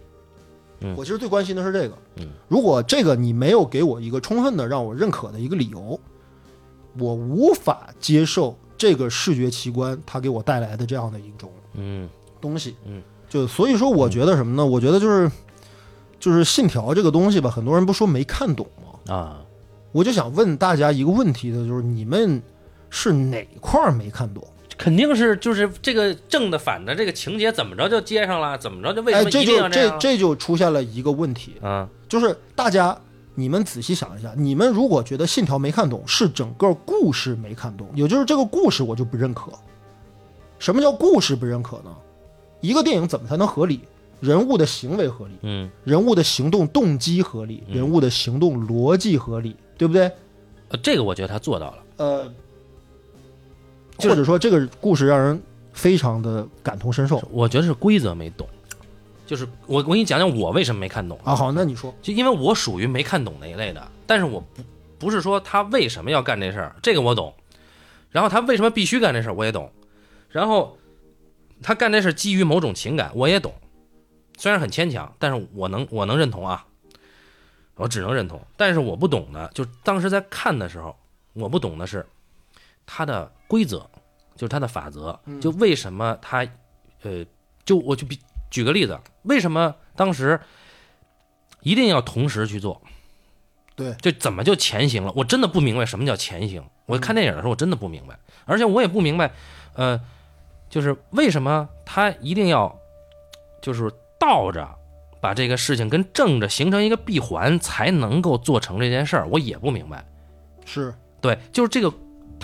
[0.81, 1.97] 嗯我其实最关心的是这个。
[2.17, 5.99] 嗯，如果这个你没有给我一个充分的让我认可的一个理由，
[6.99, 12.09] 我无法接受这个视觉奇观它给我带来的这样的一种嗯
[12.39, 12.75] 东西。
[12.85, 14.65] 嗯，就所以说，我觉得什么呢？
[14.65, 15.31] 我觉得就是
[16.19, 18.99] 就是信条这个东西吧，很多人不说没看懂吗？
[19.07, 19.41] 嗯啊，
[19.91, 22.41] 我就想问大家一个问题的，就是你们
[22.89, 24.45] 是哪块儿没看懂？
[24.77, 29.99] 肯定是就是这个正的反的这个情节怎么着就接上了，怎么着就为什哎，么一定这就这要样？
[29.99, 32.97] 这就出现了一个问题，啊，就是大家
[33.35, 39.51] 你们仔细想一下，你们如果觉得信条没看懂，是整个故事没看懂，也就是这个故事我就不认可。
[40.59, 41.95] 什么叫故事不认可呢？
[42.61, 43.81] 一个电影怎么才能合理？
[44.21, 50.09] 人物的行为合理，嗯，人物的行动动机合理，嗯人物的行动逻辑合理，对不对？
[50.69, 51.77] 呃这个我觉得他做到了。
[51.97, 52.35] 呃，就是
[53.97, 55.41] 或者说这个故事让人
[55.73, 57.21] 非常的感同身受。
[57.31, 58.47] 我觉得是规则没懂，
[59.25, 61.19] 就是我我给你讲讲我为什么没看懂。
[61.23, 61.35] 啊。
[61.35, 64.63] 好，那你说，就因为我属于没看懂那一类的，但是我不
[64.97, 67.33] 不是说他为什么要干这事儿，这个我懂，
[68.09, 69.71] 然后他为什么必须干这事儿我也懂，
[70.29, 70.77] 然后
[71.61, 73.53] 他干这事儿基于某种情感我也懂，
[74.37, 76.65] 虽然很牵强，但是我能我能认同啊，
[77.75, 80.95] 我只能认同，但是我不懂的，就当时在看的时候，
[81.33, 82.05] 我不懂的是
[82.85, 83.79] 他的规则，
[84.35, 86.45] 就是它的法则，就为什么它，
[87.03, 87.25] 呃，
[87.63, 88.19] 就我就比
[88.49, 90.39] 举个例子，为什么当时
[91.61, 92.81] 一定要同时去做？
[93.75, 95.11] 对，就怎么就前行了？
[95.15, 96.63] 我真的不明白什么叫前行。
[96.85, 99.31] 我看电影的时候，我真的不明白，而且我也不明白，
[99.73, 99.99] 呃，
[100.69, 102.79] 就是为什么他一定要
[103.61, 104.69] 就是倒着
[105.19, 109.27] 把这个事情跟正着形成一个闭环，才能够做成这件事儿？
[109.27, 110.05] 我也不明白。
[110.63, 111.91] 是对，就是这个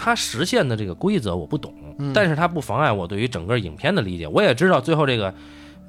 [0.04, 1.72] 他实现的这个规则我不懂，
[2.12, 4.26] 但是他不妨碍我对于整个影片的理解。
[4.28, 5.32] 我也知道最后这个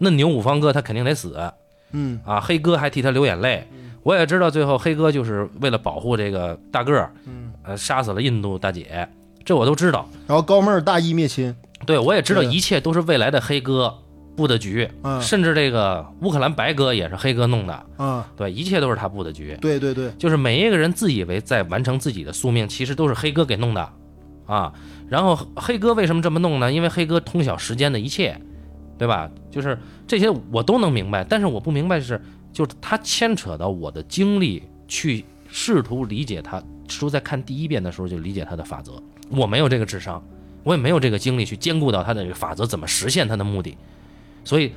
[0.00, 1.50] 嫩牛五方哥他肯定得死，
[1.92, 3.66] 嗯啊，黑哥还替他流眼泪。
[4.02, 9.08] 我也知道最后黑哥就是为了保护这个大个儿，嗯，呃，杀死了印度大姐，
[9.46, 10.06] 这我都知道。
[10.26, 13.96] 然后高妹儿大义灭亲，对，我也知道一切都是未来的黑哥
[14.36, 17.86] 布的局，嗯甚至这个乌克兰白哥也是黑哥弄的。
[17.98, 19.56] 嗯，对，一切都是他布的局。
[19.60, 23.88] 对对对，就是每一个人自以为在完成自己的宿命，其实都是黑哥给弄的，
[24.52, 24.72] 啊。
[25.08, 26.72] 然后黑哥为什么这么弄呢？
[26.72, 28.40] 因为黑哥通晓时间的一切，
[28.98, 29.30] 对吧？
[29.50, 32.20] 就是这些我都能明白，但是我不明白是，
[32.52, 39.02] 就是他牵扯到我的经历去试图理解他，说在看第一遍的时候就理解他的法则。
[39.30, 40.22] 我没有这个智商，
[40.62, 43.76] 我也没有这个精力去兼顾到他的这个法则怎么实现他的目的，
[44.44, 44.72] 所以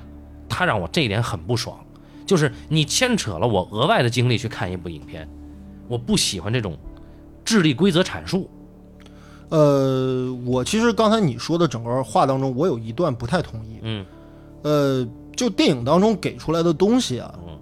[0.49, 1.77] 他让我这一点很不爽。
[2.25, 5.29] 就是你牵扯了我额外的精力去看一部影片，
[5.87, 6.77] 我不喜欢这种
[7.45, 8.49] 智力规则阐述。
[9.49, 13.79] 呃，我其实刚才你说的整个话当中，我有一段不太同意。
[13.81, 14.05] 嗯
[14.63, 17.55] 呃，就电影当中给出来的东西啊，嗯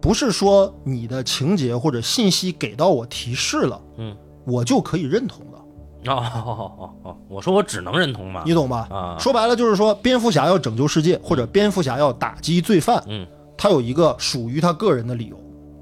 [0.00, 8.42] 不是说你的情节或者信息给到我提示了，嗯，我就可以认同的，哦哦哦， 我说我只能认同嘛。
[8.46, 8.86] 你懂吧？
[8.90, 13.26] 啊，说白了就是说，蝙蝠侠要拯救世界，或者蝙蝠侠要打击罪犯，嗯，
[13.58, 15.38] 他有一个属于他个人的理由。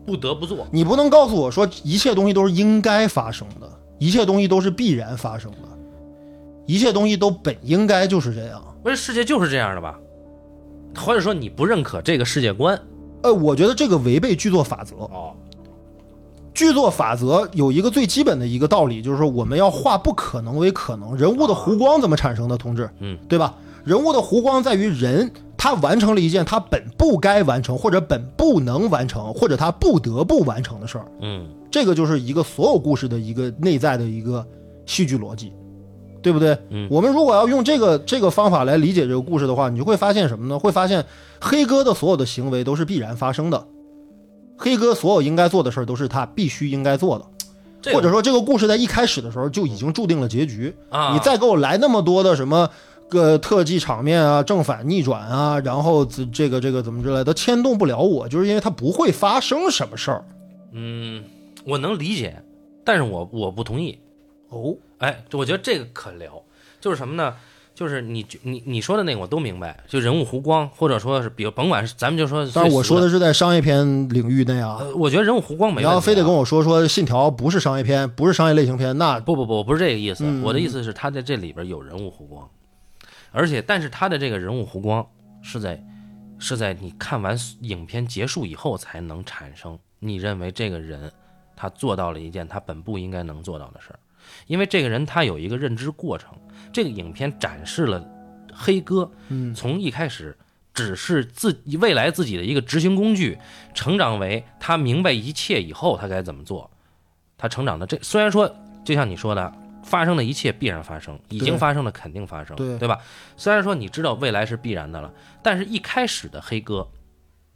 [0.07, 0.67] 不得不做。
[0.73, 5.59] 你不能告诉我说一切东西都是应该发生的，一切东西都是必然发生的，
[6.67, 8.63] 一切东西都本应该就是这样。
[8.83, 9.99] 不是世界就是这样的吧？
[10.97, 12.81] 或者说你不认可这个世界观？
[13.23, 14.97] 呃，我觉得这个违背剧作法则。
[14.97, 15.35] 哦，
[16.55, 21.17] 剧作法则有一个最基本的一个道理，就是说我们要化不可能为可能。
[21.17, 22.89] 人物的弧光怎么产生的，同志？
[23.01, 23.55] 嗯，对吧？
[23.85, 31.05] 人物的弧光在于人他完成了一件他本不该完成，或者本不能完成，或者他不得不完成的事儿。
[31.21, 34.47] 嗯这个就是一个所有故事的一个内在的一个
[34.87, 35.53] 戏剧逻辑，
[36.23, 36.57] 对不对？
[36.71, 40.59] 嗯我们如果要用这个这个方法来理解这个故事的话，你就会发现什么呢？
[40.59, 41.05] 会发现
[41.41, 43.67] 黑哥的所有的行为都是必然发生的，
[44.57, 50.75] 黑哥所有应该做的事儿都是他必须应该做的，或者说这个故事在一开始的时候就已经注定了结局。
[50.89, 52.71] 啊，你再给我来那么多的什么
[53.09, 60.25] 个特技场面啊、正反逆转啊，然后这这个这个怎么之类的，牵动不了我，就是因为它不会发生什么事儿。
[60.73, 61.25] 嗯，
[61.65, 62.43] 我能理解，
[62.85, 63.99] 但是我我不同意。
[64.51, 66.43] 哦，哎，我觉得这个可聊，
[66.81, 67.35] 就是什么呢？
[67.75, 74.79] 就是你你你说的那个我都明白，就人物弧光，或者说是比如甭管是咱们就说，但是我说的，是在商业片领域内啊。
[74.81, 80.25] 呃，我觉得人物弧光没你问题啊、要非得跟我说说《信条》不是商业片，不是商业类型片，那不不不，我不是这个意思。
[80.27, 82.49] 嗯我的意思是，他在这里边有人物弧光，
[83.31, 85.07] 而且但是他的这个人物弧光
[85.43, 85.83] 是在
[86.39, 89.79] 是在你看完影片结束以后才能产生。
[89.99, 91.13] 你认为这个人
[91.57, 93.99] 他做到了一件他本不应该能做到的事儿，
[94.47, 96.33] 因为这个人他有一个认知过程。
[96.73, 98.07] 这个影片展示了
[98.53, 100.37] 黑哥嗯从一开始
[100.75, 103.39] 只是自未来自己的一个执行工具，
[103.75, 106.71] 成长为他明白一切以后他该怎么做。
[107.37, 109.53] 他成长的这虽然说就像你说的，
[109.89, 112.99] 发生的一切必然发生，已经发生的肯定发生，对吧？
[113.37, 115.11] 虽然说你知道未来是必然的了，
[115.43, 116.87] 但是一开始的黑哥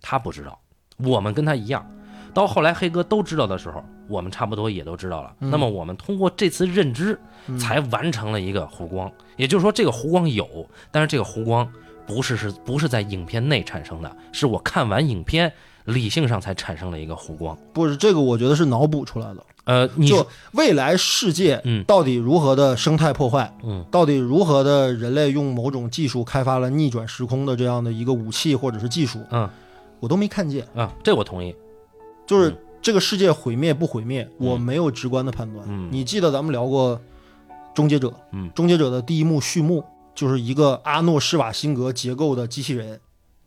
[0.00, 0.58] 他不知道，
[0.96, 1.86] 我们跟他一样。
[2.34, 5.36] 到后来黑哥都知道的时候，我们差不多也都知道了。
[5.38, 7.20] 那么我们通过这次认知，
[7.60, 9.12] 才完成了一个弧光。
[9.36, 11.70] 也就是说，这个弧光有，但是这个弧光
[12.06, 15.52] 不是是不是在影片内产生的，是我看完影片
[15.84, 17.54] 理性上才产生了一个弧光。
[17.74, 19.44] 不是这个，我觉得是脑补出来的。
[19.64, 21.84] 呃，你就未来世界嗯。
[21.84, 29.48] 到底如何的生态破坏，嗯，到底如何的人类用某种技术开发了逆转时空的这样的一个武器或者是技术，嗯。
[30.00, 30.66] 我都没看见。
[30.74, 31.54] 啊，这我同意。
[32.26, 32.58] 就是嗯。
[32.82, 34.48] 这个世界毁灭不毁灭，嗯。
[34.48, 35.64] 我没有直观的判断。
[35.68, 35.88] 嗯。
[35.92, 36.96] 你记得咱们聊过
[37.72, 42.98] 《终结者》，嗯终结者》的第一幕序幕，就是一个阿诺施瓦辛格结构的机器人，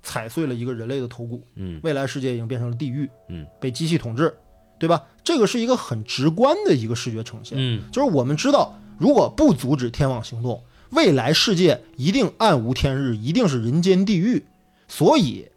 [0.02, 1.82] 踩碎了一个人类的头骨，嗯。
[1.84, 4.34] 未来世界已经变成了地狱，嗯，被机器统治，
[4.80, 5.02] 对吧？
[5.26, 10.62] 这个是一个很直观的一个视觉呈现，嗯就是我们知道，如果不阻止天网行动，
[10.92, 14.46] 未来世界一定暗无天日，一定是人间地狱。
[14.88, 15.48] 所以，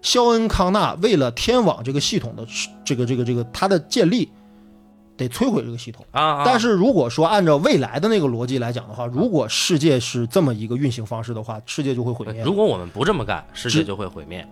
[0.00, 2.46] 肖恩康纳为了天网这个系统的
[2.82, 4.30] 这个这个这个它的建立，
[5.18, 6.06] 得摧毁这个系统。
[6.12, 12.42] 啊啊，但是如果说按照未来的那个逻辑来讲的话，如果世界是这么一个运行方式的话，世界就会毁灭。
[12.42, 14.48] 如果我们不这么干，世界就会毁灭。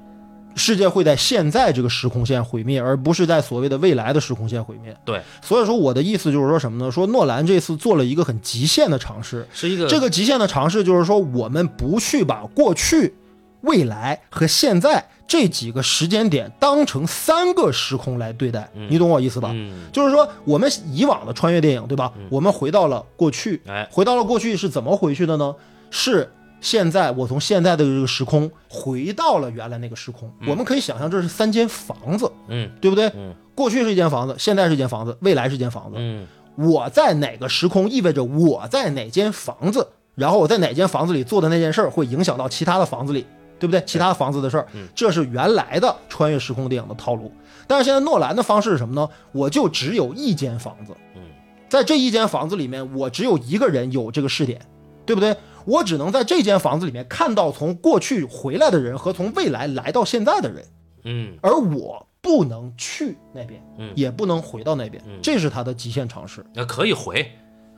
[0.57, 4.97] 世界会在现在这个时空线毁灭，而不是在所谓的未来的时空线毁灭。
[5.05, 6.90] 对，所以说我的意思就是说什么呢？
[6.90, 13.14] 说诺兰这次做了一个很极限的尝试，是一个这个极限的尝试就是说，我们不去把过去、
[13.61, 19.51] 未来和现在这几个时间点当成三个时空来对待，你懂我意思吧？
[19.53, 22.12] 嗯，就是说，我们以往的穿越电影，对吧？
[22.31, 25.55] 我们回到了过去，哎，回到了过去是怎么回去的呢？
[25.90, 26.31] 是
[26.66, 30.29] 现在我从现在的这个时空回到了原来那个时空。
[30.48, 33.07] 我们可以想象这是三间房子，嗯对不对？
[33.14, 35.92] 嗯过去是一间房子，现在是一间房子，未来是一间房子。
[35.96, 36.26] 嗯
[36.57, 43.24] 我在哪个时空意味着我在哪间房子，然后我在哪间房子里做的那件事儿会影响到其他的房子里，
[43.61, 43.81] 对不对？
[43.87, 47.31] 其他房子的事儿，这是原来的穿越时空电影的套路。
[47.68, 49.09] 但是现在诺兰的方式是什么呢？
[49.31, 51.22] 我就只有一间房子，嗯，
[51.68, 54.61] 在这一间房子里面，我只有一个人有这个视点，
[55.05, 55.37] 对不对？
[55.66, 60.64] 我只能在这间房子里面看到从过去回来的人和从未来来到现在的人，
[61.05, 61.37] 嗯。
[61.42, 63.92] 而我不能去那边，嗯。
[63.94, 66.44] 也不能回到那边，这是他的极限尝试。
[66.55, 67.29] 那可以回，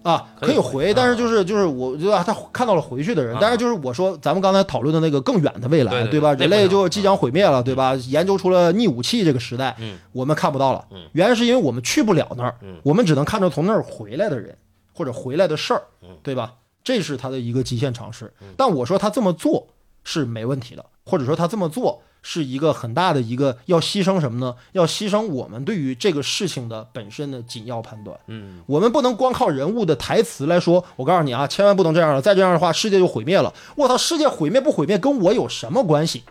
[0.02, 0.92] 啊，可以回。
[0.94, 7.94] 但是就是就是我觉得他看到了回去的人啊，但是就是我说咱们刚才讨论的那个更远的未来，对对对人类就即将毁灭了，对吧？
[8.08, 9.98] 研究出了逆武器这个时代，嗯。
[10.12, 10.84] 我们看不到了。
[10.90, 14.56] 嗯，原因是因为我们去不了那儿嗯，我们只能看着从那儿回来的人
[14.92, 16.54] 或者回来的事儿嗯，对吧？
[16.88, 18.32] 这是他的一个极限尝试。
[18.56, 19.68] 但我说他这么做
[20.04, 24.54] 是没问题的，或者说他这么做是一个很大的一个要牺牲什么呢？
[24.72, 28.18] 要牺牲我们对于这个事情的本身的紧要判断。
[28.28, 33.52] 嗯我们不能光靠人物的台词来说，我告诉你啊，千万不能这样了，再这样的话，世界就毁灭了。
[33.76, 36.22] 我操，世界毁灭不毁灭跟我有什么关系？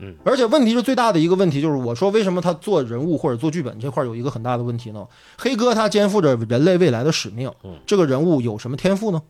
[0.00, 5.06] 嗯，而且问题是最大的一个问题就是，我说为什么他做人物或者做剧本这块儿有一个很大的问题呢？
[5.38, 9.22] 黑哥他肩负着人类未来的使命，嗯，这个人物有什么天赋呢？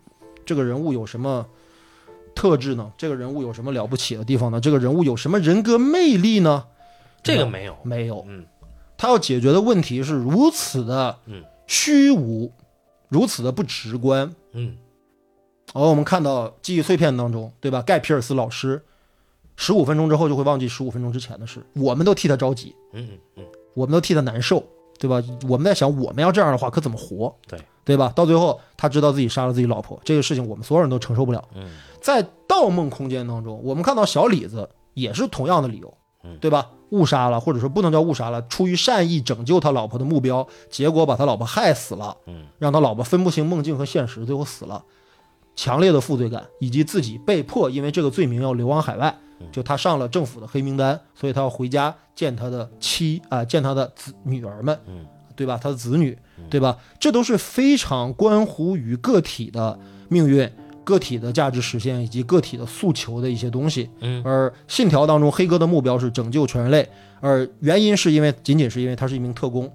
[0.44, 1.46] 这个人物有什么
[2.34, 2.92] 特质呢？
[2.96, 4.60] 这个人物有什么了不起的地方呢？
[4.60, 6.64] 这个人物有什么人格魅力呢？
[7.22, 8.44] 这个没有，没有，嗯
[8.96, 12.52] 他要解决的问题是如此的嗯虚无，
[13.08, 14.34] 如此的不直观。
[14.52, 14.76] 嗯
[15.72, 17.82] 而我们看到记忆碎片当中，对吧？
[17.82, 18.80] 盖皮尔斯老师
[19.56, 24.64] 十五分钟之后就会忘记十五分钟之前的事，我们都替他着急，嗯嗯嗯，我们都替他难受，
[24.98, 25.22] 对吧？
[25.48, 27.34] 我们在想，我们要这样的话，可怎么活？
[27.46, 28.12] 对对吧？
[28.14, 31.42] 到最后，他知道自己杀了自己老婆，这个事情我们所有人都承受不了。
[31.54, 31.64] 嗯
[32.00, 36.70] 在《盗梦空间》当中，我们看到小李子也是同样的理由嗯，对吧？
[36.90, 44.84] 误杀了，或者说不能叫误杀了，出于善意拯救他老婆的目标，结果把他老婆害死了，嗯让他老婆分不清梦境和现实，最后死了。
[45.56, 49.18] 强烈的负罪感，以及自己被迫因为这个罪名要流亡海外，
[49.52, 55.58] 就他上了政府的黑名单，所以他要回家见他的妻啊、见他的子女儿们，嗯对吧？
[55.60, 56.16] 他的子女，
[56.48, 56.78] 对吧？
[57.00, 59.78] 这都是非常关乎于个体的
[60.08, 60.48] 命运、
[60.84, 63.90] 个体的价值实现以及个体的诉求的一些东西。
[64.00, 66.88] 嗯而信条当中，黑哥的目标是拯救全人类，
[67.20, 69.70] 而原因是因为仅仅是因为他是一名特工。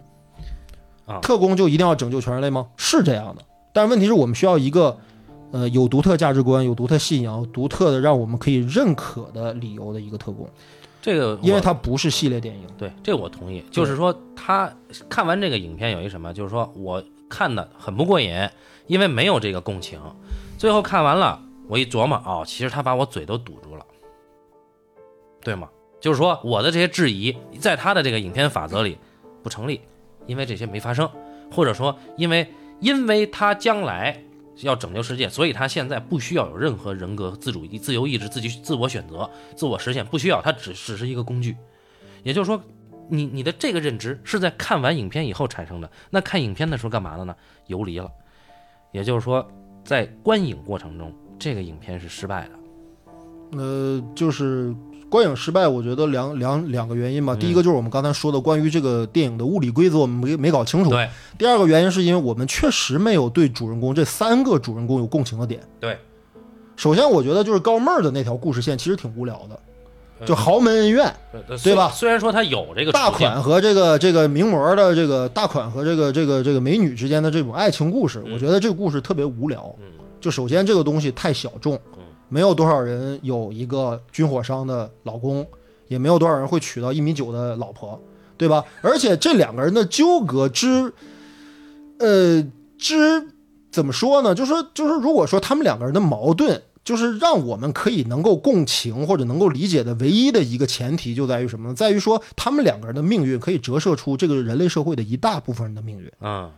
[1.05, 2.67] 啊特工就一定要拯救全人类吗？
[2.77, 3.41] 是这样的，
[3.73, 4.97] 但是问题是我们需要一个。
[5.51, 10.47] 呃，有独特价值观、有独特信仰、有独特的让我们可以认可的理由的一个特工，
[11.01, 12.67] 这个因为我它不是系列电影。
[12.77, 14.71] 对这个我同意，就是说他
[15.09, 18.47] 看完这个影片有一什么，就是说我看的很不过瘾，
[18.87, 19.99] 因为没有这个共情。
[20.57, 23.85] 最后看完了，我一琢磨，哦，其实他把我嘴都堵住了，
[25.41, 25.69] 对吗？
[25.99, 28.97] 就是说我的这些质疑，在他的这个影片法则里
[29.41, 29.81] 不成立，
[30.27, 31.09] 因为这些没发生，
[31.51, 32.47] 或者说因为
[32.79, 34.23] 因为他将来
[34.67, 41.55] 要拯救世界，所以他现在不需要有任何人格、自主、自由意志、自己自我选择、自我实现，不需要，他只只是一个工具。
[42.23, 42.61] 也就是说，
[43.09, 45.89] 你你的这个认知是在看完影片以后产生的。
[46.09, 47.35] 那看影片的时候干嘛的呢？
[47.67, 48.11] 游离了。
[48.91, 49.47] 也就是说，
[49.85, 53.57] 在观影过程中，这个影片是失败的。
[53.57, 54.75] 呃，就是
[55.09, 57.33] 观影失败，我觉得两两两个原因吧。
[57.33, 57.39] 嗯。
[57.39, 60.89] 第一个就是我们刚才说的关于这个电影的物理规则，我们没没搞清楚。
[60.89, 61.09] 对。
[61.37, 65.59] 第二个原因是因为我们确实没有对主人公这三个主人公有共情的点。
[65.79, 65.97] 对，
[66.75, 69.59] 首先我觉得就是高妹儿的那条故事线其实挺无聊的，
[70.19, 70.27] 嗯。
[70.27, 71.13] 就豪门恩怨，
[71.63, 71.89] 对吧？
[71.89, 78.33] 虽然说他有这个大款和这个这个名模的这个大款和这个这个这个美女之间的这种爱情故事，嗯。
[78.33, 79.73] 我觉得这个故事特别无聊。
[79.79, 79.85] 嗯。
[80.21, 85.45] 就首先这个东西太小众，嗯没有多少人有一个军火商的老公，
[85.87, 87.99] 也没有多少人会娶到一米九的老婆，
[88.37, 88.63] 对吧？
[88.81, 90.93] 而且这两个人的纠葛之，
[91.97, 92.41] 呃，
[92.77, 93.27] 之
[93.71, 94.33] 怎么说呢？
[94.33, 101.75] 就是就是，如果说他们两个人的矛盾，就是让我们可以能够共情或者能够理解的唯一的一个前提，就在于什么呢？
[101.75, 106.49] 在于说他们两个人的命运可以折射出这个人类社会的一大部分人的命运，嗯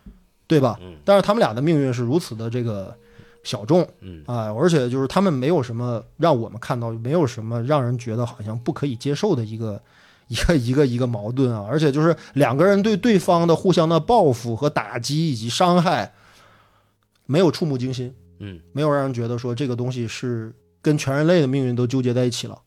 [0.47, 0.77] 对吧？
[0.81, 2.95] 嗯但是他们俩的命运是如此的这个
[3.43, 4.23] 小众，嗯。
[4.25, 9.81] 啊，而且就是他们没有什么让我们看到，没有什么让人觉得好像不可以接受的一个
[10.27, 16.13] 一个一个一个矛盾啊，而且就是两个人对对方的互相的报复和打击以及伤害，
[17.25, 18.59] 没有触目惊心，嗯。
[18.71, 22.57] 没有让人觉得说这个东西是跟全人类的命运都纠结在一起了，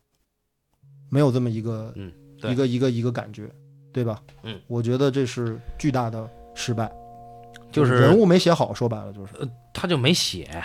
[1.09, 2.11] 没有这么一个嗯，
[2.43, 3.49] 一个一个一个感觉，
[3.91, 4.21] 对吧？
[4.43, 6.91] 嗯，我觉得这是巨大的失败，
[7.71, 9.31] 就是人物没写好，说白了就是。
[9.75, 10.63] 他就没写，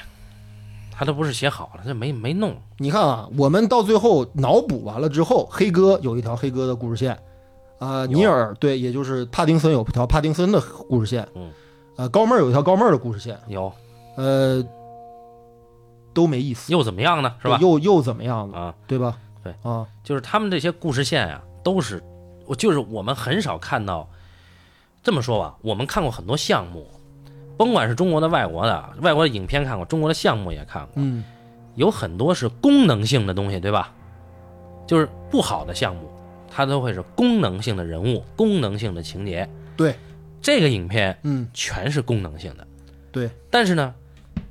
[0.92, 2.56] 他都不是写好了，他没没弄。
[2.78, 7.18] 你看啊，我们到最后脑补完了之后，黑哥有一条黑哥的故事线，
[7.80, 11.50] 啊、尼尔对，也就是帕丁森有一条帕丁森的故事线，嗯，
[11.96, 13.72] 呃，高妹儿有一条高妹儿的故事线，有
[14.16, 14.64] 呃，
[16.14, 17.34] 都没意思，又怎么样呢？
[17.42, 17.58] 是吧？
[17.60, 19.18] 又又怎么样呢，啊，对吧？
[19.42, 22.02] 对啊，就是他们这些故事线呀、都是
[22.46, 24.08] 我就是我们很少看到。
[25.02, 26.86] 这么说吧，我们看过很多项目，
[27.60, 31.22] 甭管是中国的、外国的，外国的影片看过，中国的项目也看过，嗯，
[31.74, 33.92] 有很多是功能性的东西，对吧？
[34.86, 36.10] 就是不好的项目，
[36.50, 39.46] 它都会是功能性的人物、功能性的情节。
[39.76, 39.94] 对，
[40.40, 42.66] 这个影片嗯，全是功能性的，
[43.12, 43.92] 对，但是呢，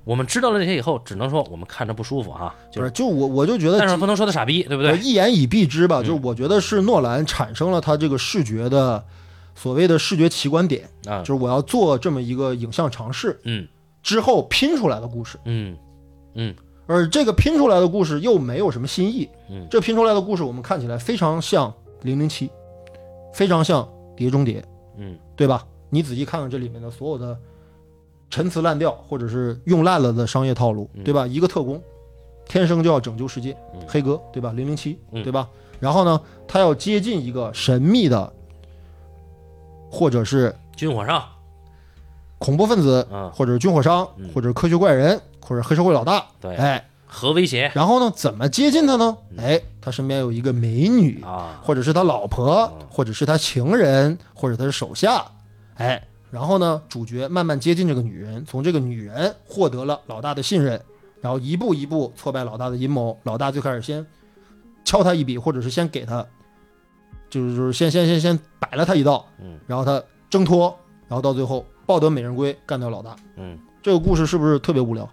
[0.04, 4.96] 我们知道了这些以后，只能说我们看着不舒服啊，就不是，就我我就觉得但是不能说他傻逼，对不对？
[5.00, 9.04] 一言以蔽之吧，嗯就是我觉得是诺兰产生了他这个视觉的
[9.62, 13.68] 所谓的视觉奇观点，啊就，是我要做这么一个影像尝试嗯
[14.02, 15.38] 之后拼出来的故事。
[15.44, 15.76] 嗯
[16.34, 16.56] 嗯
[16.88, 21.70] 而这个拼出来的故事又没有什么新意，嗯这拼出来的故事我们看起来非常像
[22.04, 22.48] 《零零七》，
[23.34, 23.84] 非常像
[24.16, 24.62] 《碟中谍》，
[24.98, 25.68] 嗯对吧？
[25.90, 27.38] 你仔细看看这里面的所有的
[28.30, 31.28] 陈词滥调，或者是用烂了的商业套路，嗯对吧？
[31.28, 31.82] 一个特工
[32.48, 34.54] 天生就要拯救世界，嗯黑哥，对吧？
[34.54, 35.50] 零零七，嗯对吧？
[35.80, 38.34] 然后呢，他要接近一个神秘的，
[39.90, 41.24] 或者是军火商，
[42.38, 43.32] 恐怖分子，嗯。
[43.32, 44.30] 或者是军火商，嗯。
[44.34, 46.56] 或者科学怪人，或者黑社会老大，对。
[46.56, 47.72] 哎，核威胁。
[47.74, 49.18] 然后呢，怎么接近他呢？
[49.32, 49.44] 嗯。
[49.44, 55.26] 哎，他身边有一个美女，啊，或者是他老婆嗯，或者是他情人，或者他的手下，
[55.76, 60.80] 哎，然后呢，主角慢慢接近这个女人，从这个女人获得了老大的信任，
[61.22, 63.18] 然后一步一步挫败老大的阴谋。
[63.24, 64.06] 老大最开始先
[64.86, 66.26] 敲他一笔，或者是先给他，
[67.30, 70.76] 就是就是先先先先摆了他一道，嗯然后他挣脱，
[71.08, 73.16] 然后到最后抱得美人归，干掉老大。
[73.38, 75.10] 嗯这个故事是不是特别无聊？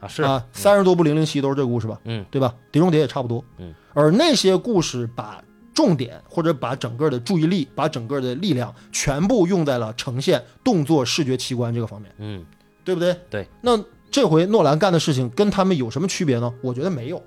[0.00, 2.00] 啊是啊，三十多部零零七都是这个故事吧？
[2.04, 2.54] 嗯对吧？
[2.72, 3.44] 碟中谍也差不多。
[3.58, 5.42] 嗯，而那些故事把
[5.74, 12.44] 重点或者把整个的注意力、把整个的力量全部用在了呈现动作视觉奇观这个方面，嗯
[12.82, 13.14] 对不对？
[13.28, 13.46] 对。
[13.60, 13.78] 那
[14.10, 16.52] 这回诺兰干的事情跟他们有什么区别呢？
[16.62, 17.22] 我觉得没有，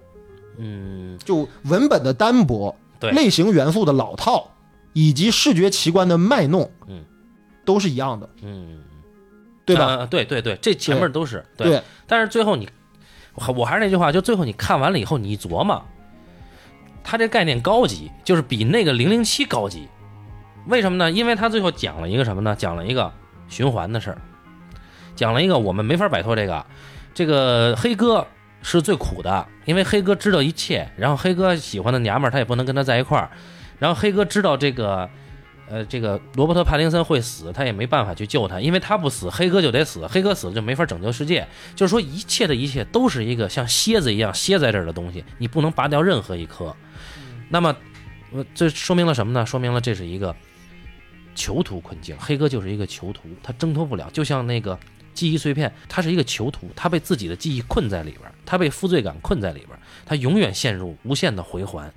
[0.58, 3.12] 嗯就文本的单薄、对。
[3.12, 4.51] 类型元素的老套，
[4.93, 7.04] 以及视觉奇观的卖弄，嗯，
[7.66, 8.82] 都是一样的，嗯，
[9.66, 9.86] 对吧？
[9.86, 11.82] 啊对对对，这前面都是对。
[12.08, 12.70] 但是最后你，
[13.34, 15.84] 我我还是那句话，就最后你看完了以后，你一琢磨，
[17.04, 19.89] 他这概念高级，就是比那个零零七高级。
[20.68, 21.12] 为什么呢？
[21.12, 22.56] 因为他最后讲了一个什么呢？
[22.56, 23.12] 讲了一个
[23.49, 24.22] 循环的事儿，
[25.14, 26.66] 讲了一个我们没法摆脱这个，
[27.14, 28.26] 这个黑哥
[28.64, 33.30] 是最苦的，因为黑哥知道一切，然后黑哥喜欢的娘们儿他也不能跟他在一块儿，
[33.78, 35.07] 然后黑哥知道这个。
[35.70, 41.47] 呃，这个罗伯特·帕丁森会死，他也没办法去救他，因为他不死，黑哥就得死，黑哥死了就没法拯救世界。
[41.74, 46.76] 就是说，一切的一切都是一个像蝎子一样歇在这儿的东西，你不能拔掉任何一颗。
[47.49, 47.74] 那么，
[48.53, 49.45] 这说明了什么呢？
[49.45, 50.36] 说明了这是一个
[51.34, 52.16] 囚徒困境。
[52.20, 54.78] 黑哥就是一个囚徒，他挣脱不了，就像那个
[55.14, 59.70] 记忆碎片，他是一个囚徒，他被自己的记忆困在里边，他被负罪感困在里边，
[60.05, 61.93] 他永远陷入无限的回环，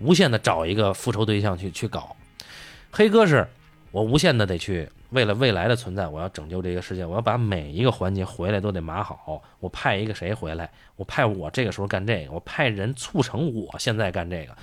[0.00, 2.14] 无限的找一个复仇对象去去搞。
[2.90, 3.46] 黑哥是
[3.90, 9.42] 我无限的得去为了未来的存在，我要拯救这个世界，我要把每一个环节回来都得码好。
[9.60, 14.56] 我派一个谁回来，我派我这个时候干这个，我派人促成我现在干这个。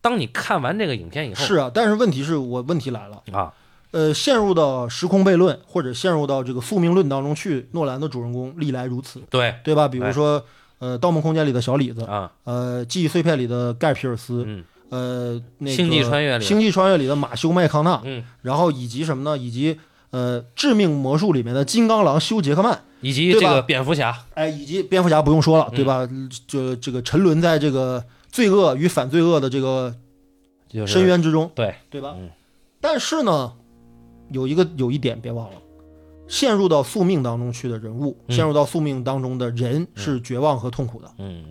[0.00, 3.22] 当你看完这个影片以后，是啊，但是问题是我问题来了。
[3.32, 3.52] 啊，
[3.94, 9.86] 呃，陷入到时空悖论或者陷入到这个宿命论当中去，诺兰的主人公历来如此，对对吧？
[9.86, 10.44] 比如说，
[10.80, 19.38] 呃，《盗梦空间》里的小李子，啊，呃，《记忆碎片》里的盖皮尔斯，嗯呃，那个星际穿越里星际穿越里的马修麦康纳，嗯然后以及什么呢？
[19.38, 19.78] 以及
[20.10, 26.08] 呃《致命魔术》里面的金刚狼休·杰克曼，以及这个蝙蝠侠，哎，以及蝙蝠侠不用说了，嗯对吧？
[26.48, 29.94] 就这个沉沦在这个罪恶与反罪恶的这个
[30.84, 32.16] 深渊之中，对，对吧？
[32.18, 32.28] 嗯
[32.80, 33.50] 但是呢，
[34.34, 35.56] 有一个有一点别忘了，
[36.26, 38.34] 陷入到宿命当中去的人物，嗯。
[38.34, 41.08] 陷入到宿命当中的人是绝望和痛苦的。
[41.18, 41.44] 嗯，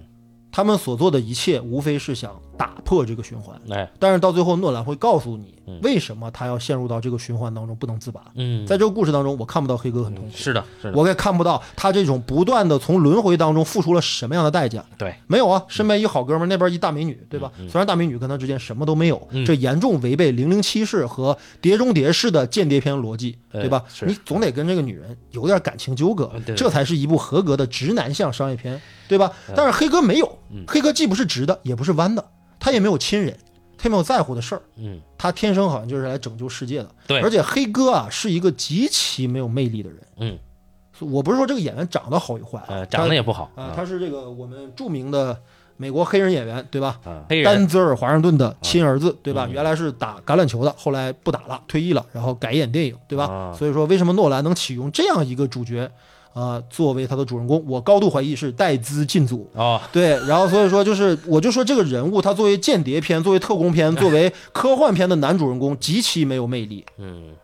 [0.52, 3.60] 他们所做的一切，无非是想打破这个循环。
[3.70, 5.80] 哎，但是到最后，诺兰会告诉你嗯。
[5.82, 8.22] 为什么他要陷入到这个循环当中不能自拔。
[8.36, 14.84] 嗯，在这个故事当中，我看不到黑哥很痛苦，是的，是的，我也看不到他这种不断的从轮回当中付出了什么样的代价。
[14.98, 17.52] 对，没有啊，身边一好哥们儿，那边一大美女，对吧？
[17.70, 19.44] 虽然大美女跟他之间什么都没有，嗯。
[19.46, 23.84] 这严重违背零零七式和碟中谍式的间谍片逻辑，哎对吧？
[24.06, 29.32] 你总得跟这个女人有点感情纠葛这才是一部合格的直男向商业片，对吧？
[29.56, 30.64] 但是黑哥没有，嗯。
[30.68, 32.24] 黑哥既不是直的，也不是弯的，
[32.64, 33.38] 他也没有亲人，
[33.78, 36.90] 他也没有在乎的事儿，嗯，他天生好像就是来拯救世界的。
[37.06, 40.00] 对而且黑哥啊是一个极其没有魅力的人。
[40.20, 40.40] 嗯，
[41.00, 45.38] 我不是说这个演员长得好与坏啊，呃，长得也不好啊，他是这个我们著名的
[45.76, 46.98] 美国黑人演员，对吧？
[47.04, 49.46] 啊，黑人丹泽尔·华盛顿的亲儿子，对吧？
[49.50, 53.26] 嗯原来是打橄榄球的，后来不打了，退役了，然后改演电影，对吧？
[53.26, 55.92] 啊所以说，为什么诺兰能启用这样一个主角
[56.34, 57.64] 啊、作为他的主人公？
[57.68, 59.50] 我高度怀疑是带资进组。
[59.54, 67.36] 哦，对，然后所以说就是，我就说这个人物，他作为间谍片、作为特工片、作为科幻片的男主人公，极其没有魅力，嗯，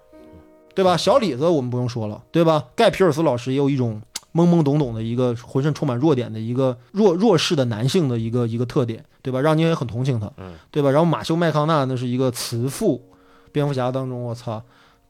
[0.74, 0.98] 对吧？
[0.98, 2.66] 小李子我们不用说了，对吧？
[2.76, 4.02] 盖皮尔斯老师也有一种
[4.34, 9.40] 懵懵懂懂的一个浑身充满弱点的一个弱弱势的男性的一个一个特点，对吧？
[9.40, 10.90] 让你也很同情他，嗯，对吧？
[10.90, 13.02] 然后马修麦康纳那是一个慈父，
[13.52, 14.62] 蝙蝠侠当中我操，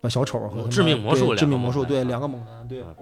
[0.02, 2.96] 把小丑和致命魔术致命魔术对两个猛男对嗯，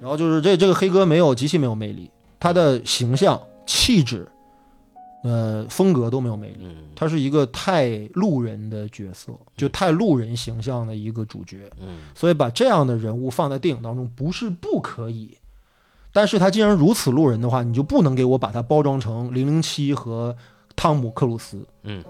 [0.00, 4.26] 然后就是这这个黑哥没有极其没有魅力，他的形象气质，
[5.22, 6.60] 呃风格都没有魅力。
[6.62, 15.36] 嗯，他是一个太路人的角色，就太路人形象的一个主角，嗯，所以把这样的人物放在电影当中不是不可以，
[16.12, 20.34] 但是他既然如此路人的话，你就不能给我把他包装成零零七和
[20.74, 22.02] 汤姆克鲁斯，嗯，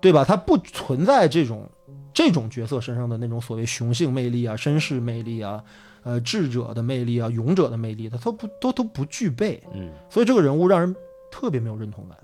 [0.00, 0.24] 对吧？
[0.24, 1.68] 他不存在这种
[2.14, 5.62] 这种角色身上的那种所谓雄性魅力啊、绅士魅力啊、
[6.04, 10.94] 呃智者的魅力啊、勇者的魅力，他都不都都不具备，嗯，所以这个人物让人
[11.30, 12.16] 特别没有认同感，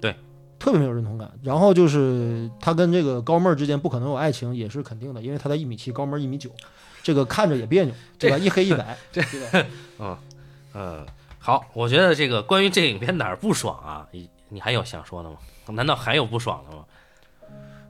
[0.00, 0.14] 对，
[0.58, 1.30] 特别没有认同感。
[1.42, 6.50] 然后就是他跟这个高妹儿之间不可能有爱情，也是肯定的，因为他才一米七，高妹儿一米九，
[7.02, 8.38] 这个看着也别扭， 对吧？
[8.38, 10.18] 一黑一白， 对吧？
[10.72, 11.06] 呃，
[11.38, 14.06] 好，我觉得这个关于这个影片哪儿不爽啊？
[14.10, 15.36] 你你还有想说的吗？
[15.68, 16.84] 难道还有不爽的吗？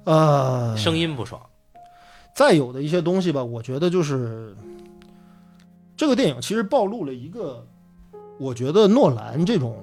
[0.05, 1.41] 呃，声音不爽，
[2.35, 4.55] 再有的一些东西吧，我觉得就是
[5.97, 7.67] 这个电影其实暴露了一个，
[8.39, 9.83] 我觉得诺兰这种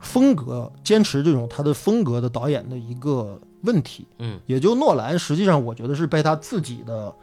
[0.00, 4.06] 风格坚持这种他的风格的导演的一个问题。
[4.18, 7.14] 嗯，也就诺兰实际上我觉得是被他自己的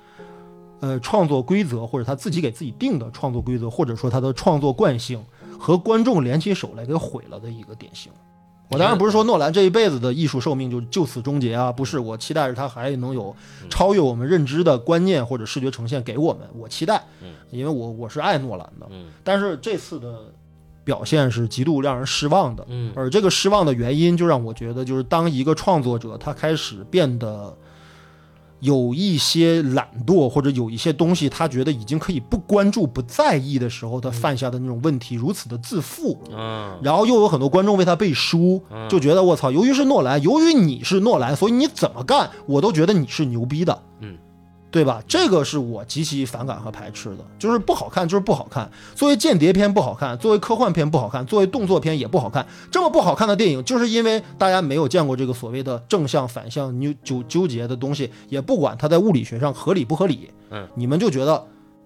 [0.79, 5.23] 呃创作规则或者他自己给自己定的创作规则，或者说他的创作惯性
[5.59, 8.11] 和观众联起手来给毁了的一个典型。
[8.69, 13.35] 我当然不是说诺兰这一辈子的艺术寿命就就此终结啊，不是，我期待着他还能有
[13.69, 19.05] 超越我们认知的观念或者视觉呈现给我们，我期待嗯，因为我我是爱诺兰的，嗯。
[19.23, 20.21] 但是这次的
[20.83, 22.91] 表现是极度让人失望的，嗯。
[22.95, 27.55] 而这个失望的原因，就让我觉得，就是当一个创作者他开始变得
[28.63, 36.17] 有一些懒惰，或者有一些东西他觉得已经可以不关注、不在意的时候，他犯下的那种问题如此的自负。
[36.31, 36.79] 嗯。
[36.81, 44.17] 然后又有很多观众为他背书，就觉得我操，由于是诺兰，由于你是诺兰，所以你怎么干，我都觉得你是牛逼的，嗯，
[44.73, 45.03] 对吧？
[45.07, 48.67] 这个是我极其反感和排斥的，就是不好看，就是不好看。
[48.95, 52.43] 作为间谍片不好看，作为科幻片不好看，作为动作片也不好看。
[52.71, 61.45] 这么不好看的电影，就是因为大家没有见过这个所谓的正向、反向、纠纠纠结的东西，也不管它在物理学上合理不合理，嗯，你们就觉得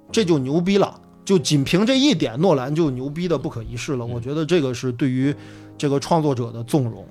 [0.10, 0.98] 这就牛逼了。
[1.26, 4.06] 就仅凭这一点，诺兰就牛逼的不可一世了。
[4.06, 5.36] 嗯我觉得这个是对于
[5.78, 7.06] 这个创作者的纵容。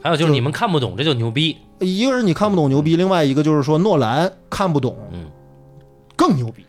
[0.00, 1.58] 还有就是你们看不懂，这就牛逼。
[1.80, 5.30] 一个是你看不懂牛逼，另外一个就是说诺兰看不懂嗯
[6.14, 6.64] 更牛逼，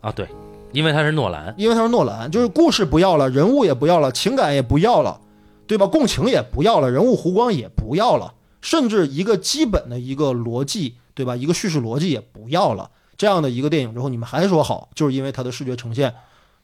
[0.00, 0.28] 啊，对，
[0.72, 1.54] 因为他是诺兰。
[1.56, 5.20] 因为他是诺兰，就是故事不要了，人物也不要了，情感也不要了，
[5.66, 5.86] 对吧？
[5.86, 11.36] 共情也不要了，人物弧光也不要了，甚至一个基本的一个逻辑，对吧？
[11.36, 12.90] 一个叙事逻辑也不要了。
[13.16, 16.14] 这样的一个电影之后，你们还说好，就是因为它的视觉呈现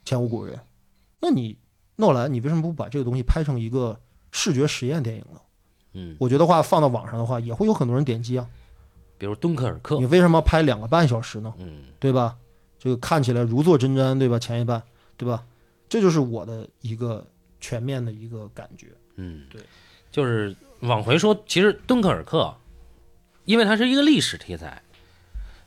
[0.03, 0.59] 前无古人。
[1.21, 1.57] 那你
[1.95, 3.97] 诺兰，你为什么不把这个东西拍成一个
[4.31, 5.39] 视觉实验电影呢？
[5.95, 8.47] 嗯，我觉得话放到网上的话，也会有很多人点击啊。
[9.17, 10.05] 比如敦刻尔克你。
[10.05, 11.53] 为什么要拍两个半小时呢？
[11.57, 12.35] 嗯对吧？
[12.77, 14.37] 这个看起来如坐针毡，对吧？
[14.37, 14.83] 前一半，
[15.17, 15.43] 对吧？
[15.87, 17.25] 这就是我的一个
[17.59, 18.87] 全面的一个感觉。
[19.15, 19.61] 嗯，对，
[20.11, 22.53] 就是往回说，其实敦刻尔克，
[23.45, 24.81] 因为它是一个历史题材，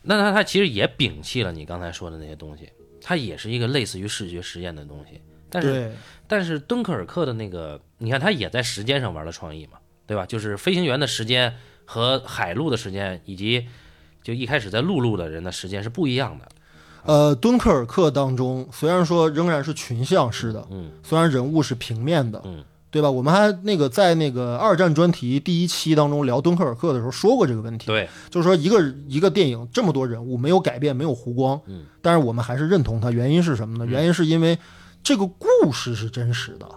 [0.03, 2.69] 那它它其实也摒弃了你刚才说的那些东西，
[3.01, 5.19] 它也是一个类似于视觉实验的东西。
[5.49, 5.91] 但是，
[6.27, 9.78] 但是敦刻尔克的那个，你看它也在时间上玩了创意嘛，
[10.09, 10.25] 对吧？
[10.25, 11.53] 就是飞行员的时间
[11.85, 13.67] 和海陆的时间，以及
[14.23, 16.49] 就一开始在陆路的人的时间是不一样的。
[17.03, 23.09] 呃，敦刻尔克当中虽然说仍然是群像式的，嗯虽然人物是平面的，嗯，对吧？
[23.09, 33.85] 我们还那个在那个二战专题第一期当中聊敦刻尔克的时候说过这个问题，对，就是说一个一个电影这么多人物没有改变，没有弧光，嗯，但是我们还是认同它，原因是什么呢？
[33.85, 34.57] 原因是因为
[35.01, 36.67] 这个故事是真实的，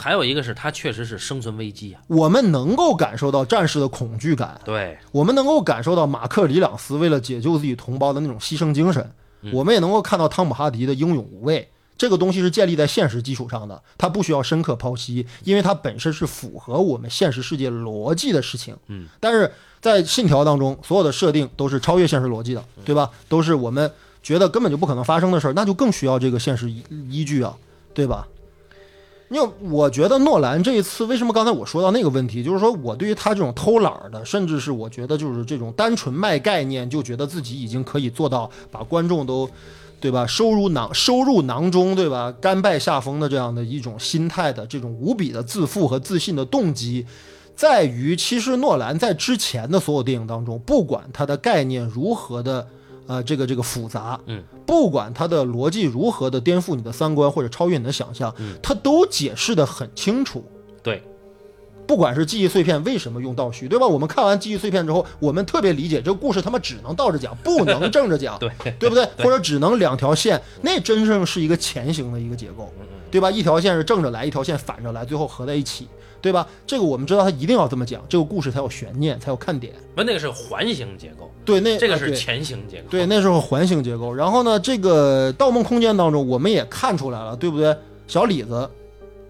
[0.00, 2.00] 还有一个是他确实是生存危机啊。
[2.08, 9.12] 我们能够感受到战士的恐惧感，对，我们能够感受到马克·里朗斯为了解救自己同胞的那种牺牲精神，
[9.52, 11.68] 我们也能够看到汤姆·哈迪的英勇无畏。
[11.98, 18.74] 这个东西是建立在现实基础上的，它不需要深刻剖析，因为它本身是符合我们现实世界逻辑的事情。
[18.86, 23.10] 嗯，但是在信条当中，所有的设定都是超越现实逻辑的，对吧？
[23.28, 23.92] 都是我们
[24.22, 27.54] 觉得根本就不可能发生的事儿，那就更需要这个现实依依据啊，
[27.92, 28.26] 对吧？
[29.30, 39.48] 因为我觉得诺兰这一次为什么刚才我说到那个问题，就是说我对于他这种偷懒的，甚至是我觉得就是这种单纯卖概念，就觉得自己已经可以做到把观众都，
[40.00, 47.06] 对吧，收入囊收入囊中，对吧，甘拜下风的这样的一种心态的这种无比的自负和自信的动机，
[47.54, 52.66] 在于其实诺兰在之前的所有电影当中，不管他的概念如何的。
[53.06, 60.44] 呃，这个这个复杂，嗯，不管它的逻辑如何的颠覆你的三观或者超越你的想象，嗯，它都解释的很清楚。
[60.82, 61.02] 对，
[61.86, 63.86] 不管是记忆碎片为什么用倒叙，对吧？
[63.86, 69.04] 我们看完记忆碎片之后，我们特别理解这个故事他妈只能倒着讲，不能正着讲， 对，对不对？
[69.18, 72.72] 或者只能两条线，那真正是一个前行的一个结构，
[73.10, 73.30] 对吧？
[73.30, 75.88] 一条线是正着来，一条线反着来，最后合在一起，
[76.20, 76.46] 对吧？
[76.66, 79.72] 这个我们知道他一定要这么讲，这个故事才有悬念，才有看点。
[79.94, 82.88] 不，那个是环形结构，对，那这个是前行结构。
[82.90, 84.12] 对，那时候环形结构。
[84.12, 87.76] 然后呢，这个《盗梦空间》当中，我们也看出来了，对不对？
[88.06, 88.68] 小李子，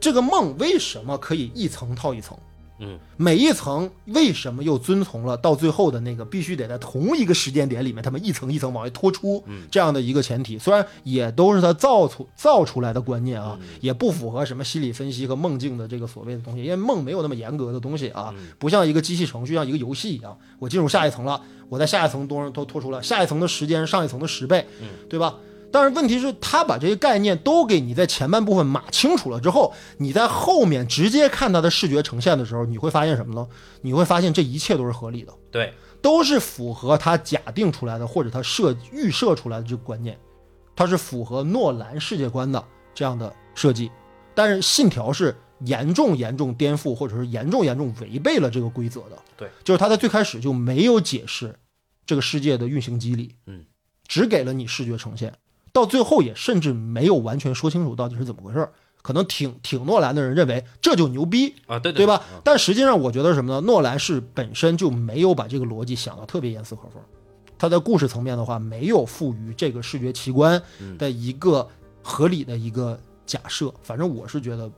[0.01, 2.37] 这个梦为什么可以一层套一层？
[2.81, 10.59] 嗯，每一层为什么又遵从了到最后的那个必须得在同一个时间点里面，他们一层一层往外拖出这样的一个前提？
[10.59, 24.67] 虽然也都是他造出造出来的观念啊，也不符合什么心理分析和梦境的这个所谓的东西，因为梦没有那么严格的东西啊，不像一个机器程序，像一个游戏一样，我进入下一层了，我在下一层多都拖出来，下一层的时间上一层的十倍，
[25.09, 25.35] 对吧？
[25.73, 33.47] 但是问题是，他把这些概念都给你在前半部分码清楚了之后，你在后面直接看它的视觉呈现的时候，你会发现什么呢？
[33.83, 40.19] 你会发现这一切都是合理的，对，都是符合他假定出来的或者他设预设出来的这个观念，
[40.75, 43.91] 它是符合诺兰世界观的这样的设计。
[44.35, 49.19] 但是《信条》是严重严重颠覆或者是严重严重违背了这个规则的。
[49.37, 51.55] 对，就是他在最开始就没有解释
[52.07, 53.65] 这个世界的运行机理，嗯，
[54.09, 55.33] 只给了你视觉呈现。
[55.73, 62.41] 到最后也甚至没有完全说清楚到底是怎么回事儿，可能挺挺诺兰的人认为这就牛逼，啊，对对吧嗯？
[62.45, 63.61] 但实际上我觉得什么呢？
[63.61, 67.03] 诺兰是本身就没有把这个逻辑想得特别严丝合缝，
[67.59, 70.61] 他在故事层面的话没有赋予这个视觉奇观
[70.99, 71.67] 的一个
[72.03, 73.73] 合理的一个假设。
[73.83, 74.71] 反正我是觉得，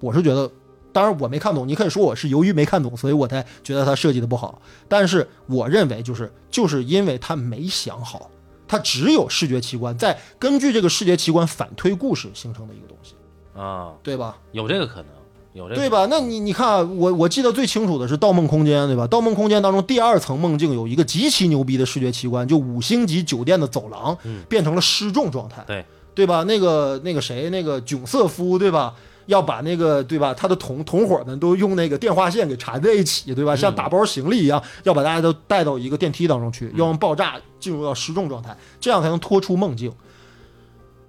[0.00, 0.50] 我是觉得。
[0.92, 4.60] 当然我没看懂，你可以说我是由于没看懂，所以我才觉得他设计的不好。
[4.88, 8.28] 但是我认为就是就是因为他没想好，
[8.70, 13.14] 它只有视觉奇观，再根据这个视觉奇观反推故事形成的一个东西，
[13.58, 14.36] 啊，对吧？
[14.52, 15.06] 有这个可能，
[15.54, 16.06] 有这个对吧？
[16.08, 19.04] 那你你看啊，我我记得最清楚的是《盗梦空间》，对吧？
[19.08, 26.44] 《盗梦空间》当中第二层梦境有一个极其牛逼的视觉奇观，就五星级酒店的走廊嗯变成了失重状态，对对吧？
[26.44, 28.94] 那个那个谁，那个囧瑟夫，对吧？
[29.26, 33.54] 要把那个对吧，他的同同伙们都用那个电话线给缠在一起，对吧？
[33.56, 39.92] 像打包行李一样，要把大家都带到一个电梯当中去，要用爆炸进入到失重状态，这样才能拖出梦境。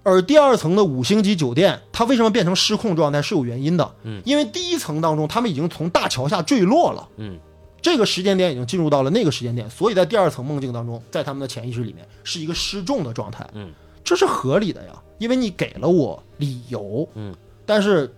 [0.03, 7.37] 而第二层的五星级酒店，它为什么变成失控状态是有原因的，嗯，因为第一层当中他们已经从大桥下坠落了，嗯，
[7.83, 13.71] 这个时间点已经进入到了那个时间点，所以在第二层梦境当中，在他们的潜意识里面是一个失重的状态，嗯，
[14.03, 17.35] 这是合理的呀，因为你给了我理由，嗯，
[17.65, 18.13] 但是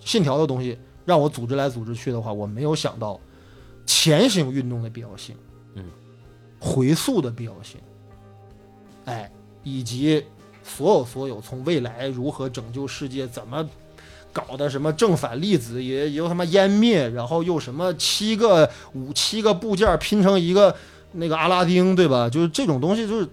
[0.00, 3.20] 信条的东西让我组织来组织去的话，我没有想到
[3.86, 5.34] 前行运动的必要性，
[5.74, 5.84] 嗯，
[6.58, 7.80] 回溯的必要性，
[9.04, 9.30] 哎，
[9.62, 10.24] 以及
[10.62, 13.68] 所有所有从未来如何拯救世界，怎么
[14.32, 20.74] 搞的什么正反粒子也又他妈湮灭，然后又什么七个五七个部件拼成一个
[21.12, 22.30] 那个阿拉丁，对吧？
[22.30, 23.28] 就是这种东西，就是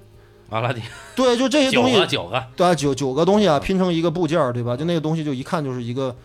[0.50, 0.82] 阿拉丁
[1.16, 1.96] 对，就这些东西。
[1.96, 4.76] 个九个，对啊，九九个东西啊，拼成一个部件儿，对吧？
[4.76, 6.16] 就那个东西，就一看就是一个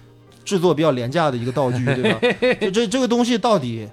[0.44, 2.20] 制作比较廉价的一个道具，对吧？
[2.60, 3.88] 就这这个东西到底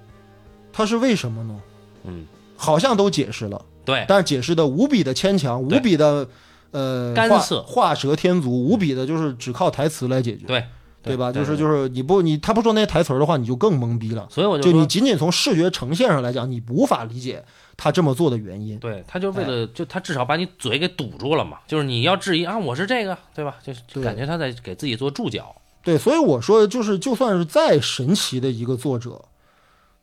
[0.71, 1.59] 它是为什么呢？
[2.05, 2.25] 嗯，
[2.55, 4.05] 好像都解释了，对。
[4.07, 6.27] 但是解释的无比的牵强，无比的
[6.71, 10.63] 呃画干涩画蛇添足，无比的就是只靠台词来解决，对
[11.03, 11.31] 对吧？
[11.31, 14.27] 就是就是你不你他不说那些台词儿的话，你就更懵逼了。
[14.29, 17.43] 所以我就就你仅仅从视觉呈现上来讲，你无法理解
[17.75, 18.77] 他这么做的原因。
[18.79, 21.57] 对他就是为哎了，就他至少把你嘴给堵住了嘛。
[21.67, 23.55] 就是你要质疑啊，我是这个，对吧？
[23.63, 25.55] 就就感觉他在给自己做注脚。
[25.83, 29.25] 对，所以我说，就是就算是再神奇的一个作者，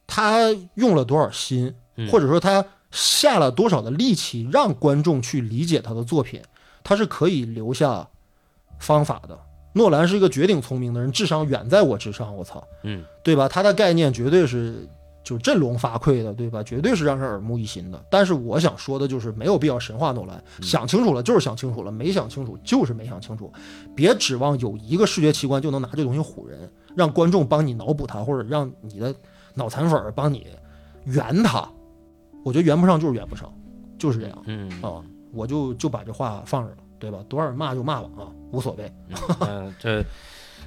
[0.09, 6.43] 他用了多少心，嗯或者说他下了多少的力气，让观众去理解他的作品，
[6.83, 8.09] 他是可以留下
[8.81, 9.39] 方法的。
[9.73, 13.49] 诺兰是一个绝顶聪明的人，智商远在我之上，我操，嗯，对吧？
[13.49, 14.87] 他的概念绝对是
[15.23, 16.63] 就振聋发聩的，对吧？
[16.63, 18.03] 绝对是让人耳目一新的。
[18.11, 23.53] 但是我想说的就是，没有必要神话诺兰，想清楚了就是想清楚了，没想清楚就是没想清楚。
[23.95, 29.15] 别指望有一个视觉奇观就能拿这东西唬人，让观众帮你脑补它，或者让你的
[29.55, 30.47] 脑残粉帮你
[31.05, 31.69] 圆它。
[32.45, 33.53] 我觉得圆不上就是圆不上，
[33.99, 35.03] 就是这样嗯啊。
[35.31, 37.19] 我就就把这话放这了，对吧？
[37.29, 38.93] 多少骂就骂吧啊，无所谓。
[39.41, 40.05] 嗯，这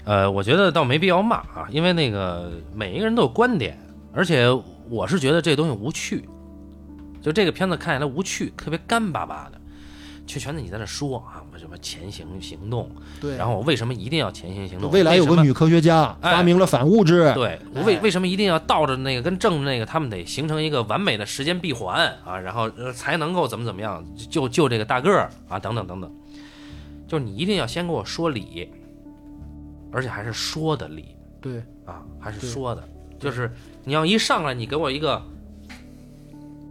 [0.03, 3.77] 呃，我觉得倒没必要骂啊，因为那个每一个人都有观点，
[4.13, 4.47] 而且
[4.89, 6.27] 我是觉得这东西无趣，
[7.21, 9.59] 就这个片子看起来无趣，特别干巴巴的，
[10.25, 12.89] 就全在你在那说啊，什么前行行动，
[13.21, 14.91] 对，然后我为什么一定要前行行动？
[14.91, 16.33] 未来有个女科学家哎。
[16.33, 26.11] 发明了反物质，对，我为哎为什么一定要倒着那个跟正着那个，他们得形成一个完美的时间闭环啊，然后呃才能够怎么怎么样，就就这个大个儿啊，等等等等，
[27.07, 28.69] 就是你一定要先给我说理，
[29.91, 31.63] 而且还是说的理对。
[31.83, 32.83] 啊，还是说的，
[33.19, 33.51] 就是
[33.83, 35.21] 你要一上来你给我一个，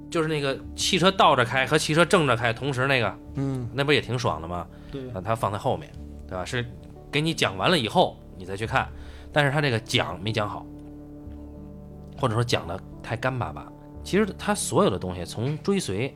[0.08, 4.66] 就是那个汽车倒着开和汽车正着开同时那个，嗯，那不也挺爽的吗？
[4.90, 5.90] 对把它放在后面，
[6.26, 6.44] 对吧？
[6.44, 6.64] 是
[7.10, 8.88] 给你讲完了以后你再去看，
[9.32, 10.66] 但是他这个讲没讲好，
[12.18, 13.70] 或者说讲的太干巴巴。
[14.02, 16.14] 其实他所有的东西从追随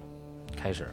[0.57, 0.89] 开始，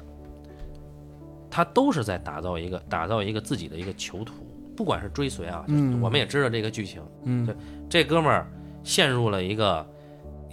[1.50, 4.34] 他都是在打造一个打造一个自己的一个囚徒，
[4.76, 7.56] 不管是追随啊，嗯我们也知道这个剧情，嗯对
[7.90, 8.46] 这哥们儿
[8.84, 9.86] 陷入了一个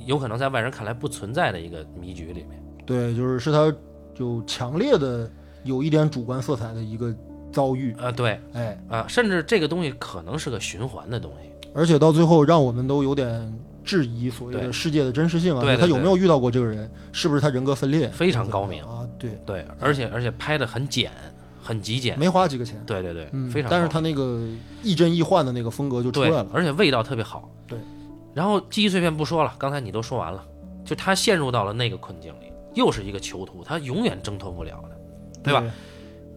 [0.06, 2.62] 有可能在外人看来不存在的一个迷局里面。
[2.86, 3.74] 对，就是是他
[4.14, 5.30] 就强烈的
[5.64, 7.14] 有一点主观色彩的一个
[7.52, 11.50] 遭遇，啊，对哎，啊，甚至这个东西可能是个循环的东西。
[11.74, 13.54] 而且到最后让我们都有点
[13.84, 16.90] 质疑所谓对的世界的真实性啊，对对他有没有遇到过这个人？
[17.12, 18.08] 是不是他人格分裂？
[18.08, 21.12] 非常高明啊，对，对，而且而且拍的很简，
[21.62, 22.18] 很极简。
[22.18, 23.70] 没花几个钱，对对对，嗯，非常。
[23.70, 24.40] 但是他那个
[24.82, 27.48] 亦真亦幻的那个风格就出来了，，而且味道特别好。
[27.66, 27.78] 对，
[28.34, 30.44] 然后记忆碎片不说了，刚才你都说完了，
[30.84, 34.97] 就他陷入到了那个困境里，又是一个囚徒，他永远挣脱不了的，
[35.42, 35.64] 对吧？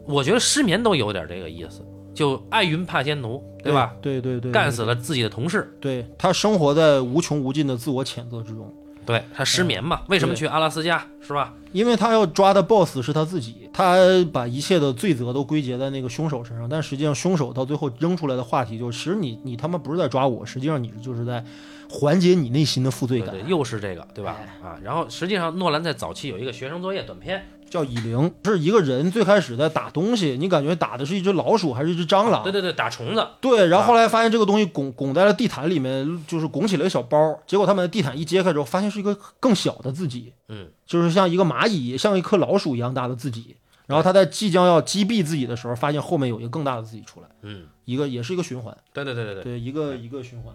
[0.05, 3.93] 我觉得失眠都有点这个意思，就爱云怕仙奴，对吧？？
[4.01, 8.73] 对对对，干死了自己的同事，对他生活在无穷无尽的自我谴责之中，
[9.05, 10.01] 对他失眠嘛？
[10.07, 11.53] 为什么去阿拉斯加是吧？
[11.71, 13.95] 因为他要抓的 BOSS 是他自己，他
[14.33, 21.41] 把一切的罪责都归结在那个凶手身上，但实际上凶手到最后扔出来的话题就是，其实你你他妈不是在抓我，实际上你就是在
[21.89, 23.29] 缓解你内心的负罪感。
[23.29, 24.37] 对对，又是这个，对吧？
[24.41, 32.43] 哎啊，然后实际上诺兰在早期有一个学生作业短片，叫蚁灵，是一个人最开始在打东西，你感觉打的是一只老鼠还是一只蟑螂？
[32.43, 43.55] 对对对，打虫子，对，然后后来发现这个东西拱拱在了地毯里面，就是拱起了一个小包，结果他们地毯一揭开之后，发现是一个更小的自己，嗯，就是像一个蚂蚁，像一颗老鼠一样大的自己。
[43.87, 50.53] 然后他在即将要击毙自己的时候，发现后面有一个更大的自己出来，嗯，一个也是一个循环，对对对对对，对，一个一个循环。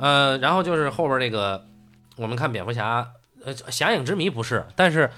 [0.00, 1.64] 呃，然后就是后边那个，
[2.16, 3.06] 我们看蝙蝠侠，
[3.44, 5.08] 呃，侠影之谜不是，但是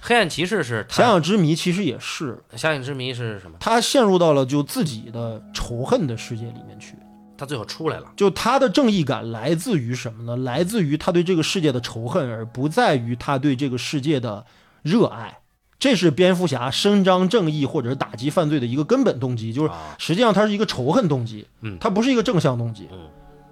[0.00, 3.56] 黑暗骑士是他遐想之谜其实也是，遐想之谜是什么？
[3.60, 6.94] 他陷入到了就自己的仇恨的世界里面去。
[7.36, 10.36] 他最后出来了，就他的正义感来自于什么呢？
[10.42, 14.44] 来自于他对这个世界的仇恨，而不在于他对这个世界的
[14.82, 15.38] 热爱。
[15.78, 22.98] 这是蝙蝠侠伸张正义或者是打击犯罪的一个根本动机，就是啊，实际上他是一个仇恨动机，嗯它不是一个正向动机，嗯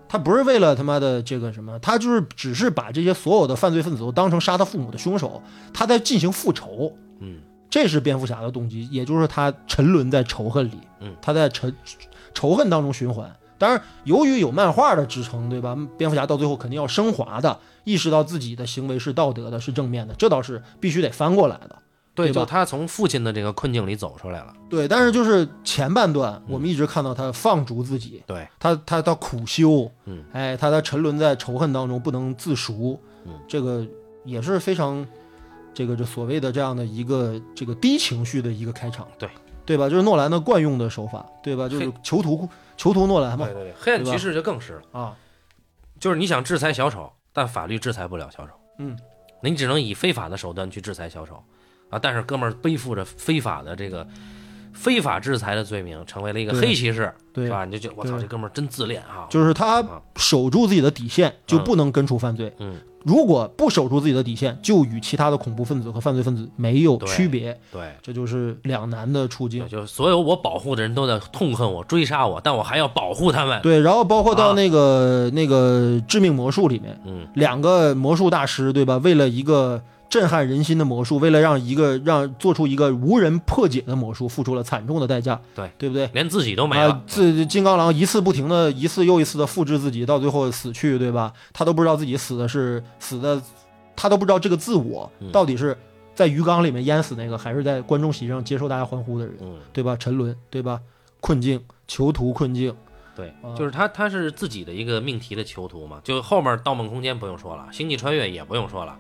[0.09, 5.43] 他不是为了他妈的这个什么，他就是只是把这些所有的犯罪分子都当成杀他父母的凶手，
[5.73, 7.39] 他在进行复仇，嗯
[7.69, 11.75] 这是蝙蝠侠的动机，也就是他沉沦在仇恨里，嗯他在沉
[12.33, 13.35] 仇恨当中循环。
[13.59, 15.75] 当然，由于有漫画的支撑，对吧？
[15.97, 21.77] 蝙蝠侠到最后肯定要升华的，意识到自己的行为是道德的，是正面的，这倒是必须得翻过来的。
[22.17, 33.87] 对，对就他从父亲的这个困境里走出来了，对，但是就是前半段，嗯我们一直看到他放逐自己，对，他他他苦修，嗯，哎，他他沉沦在仇恨当中不能自赎，嗯，这个
[34.25, 35.07] 也是非常
[35.73, 39.29] 这个这所谓的这样的一个这个低情绪的一个开场，对。
[39.67, 39.89] 对吧？
[39.91, 41.69] 就是诺兰的惯用的手法，对吧？
[41.69, 45.17] 就是囚徒囚徒诺兰嘛对，对对，黑暗骑士就更是了，啊，
[45.99, 48.97] 就是你想制裁小丑，但法律制裁不了小丑，嗯，
[49.41, 51.43] 你只能以非法的手段去制裁小丑，
[51.91, 54.07] 啊，但是哥们儿背负着非法的这个
[54.73, 57.65] 非法制裁的罪名，成为了一个黑骑士，对是，吧？
[57.65, 59.27] 你就觉得我操，这哥们儿真自恋啊！
[59.31, 62.53] 就是他啊守住自己的底线，就不能根除犯罪。
[62.59, 67.95] 嗯，如果不守住自己的底线，就与其他的恐怖分子和犯罪分子没有区别，对。
[68.03, 69.67] 这就是两难的处境，。
[69.67, 73.63] 就是所有我保护的人都在痛恨我、追杀我，但我还要保护他们。
[73.63, 78.99] 对，然后包括到啊那个、那个致命魔术里面，嗯，两个魔术大师，对吧？
[78.99, 86.09] 为了一个震撼人心的魔术，为了让一个让做出一个无人破解的魔术，付出了惨重的代价，对对不对？
[86.13, 87.03] 连自己都没了啊，。
[87.07, 91.33] 自金刚狼一次不停的一次又一次的复制自己，到最后死去，对吧？
[91.53, 93.41] 他都不知道自己死的是死的，
[93.95, 95.77] 他都不知道这个自我嗯到底是
[96.15, 99.97] 在鱼缸里面淹死那个，还是在观众席上接受大家欢呼的人，嗯，对吧？
[99.97, 100.81] 沉沦，对吧？
[101.21, 102.73] 困境，囚徒困境，
[103.17, 106.01] 对啊，就是他，他是自己的一个命题的囚徒嘛。
[106.05, 108.97] 就后面《盗梦空间》不用说了，《星际穿越》也不用说了，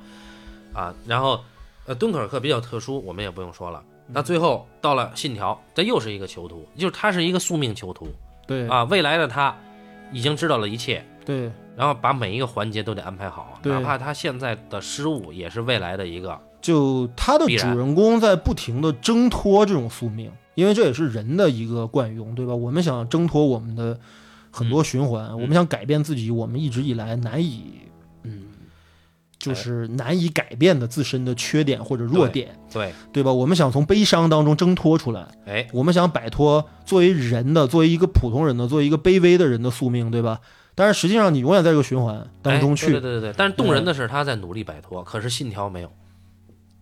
[0.77, 1.41] 啊，然后
[1.87, 3.83] 呃，敦刻尔克比较特殊，我们也不用说了。
[4.09, 8.07] 那最后到了《信条》，这又是一个囚徒，就是他是一个宿命囚徒
[8.47, 8.85] 对啊。
[8.85, 9.57] 未来的他
[10.13, 16.39] 已经知道了一切，对然后把每一个环节都得安排好，哪怕他现在的失误也是未来的一个。
[16.61, 22.55] 就他的主人公在不停的挣脱这种宿命，因为这也是人的一个惯用，对吧？
[22.55, 23.99] 我们想挣脱我们的
[24.51, 27.96] 很多循环，我们想改变自己，我们一直以来难以，嗯，
[29.51, 33.33] 就是难以改变的自身的缺点或者弱点，对，对吧？
[33.33, 40.41] 我们想从悲伤当中挣脱出来，哎，我们想摆脱作为人的、作为一个普通人的、作为一个卑微的人的宿命，对吧？
[40.75, 43.35] 但是实际上，你永远在这个循环当中哎去，对对对对对。
[43.37, 45.91] 但是动人的是他在努力摆脱，可是信条没有，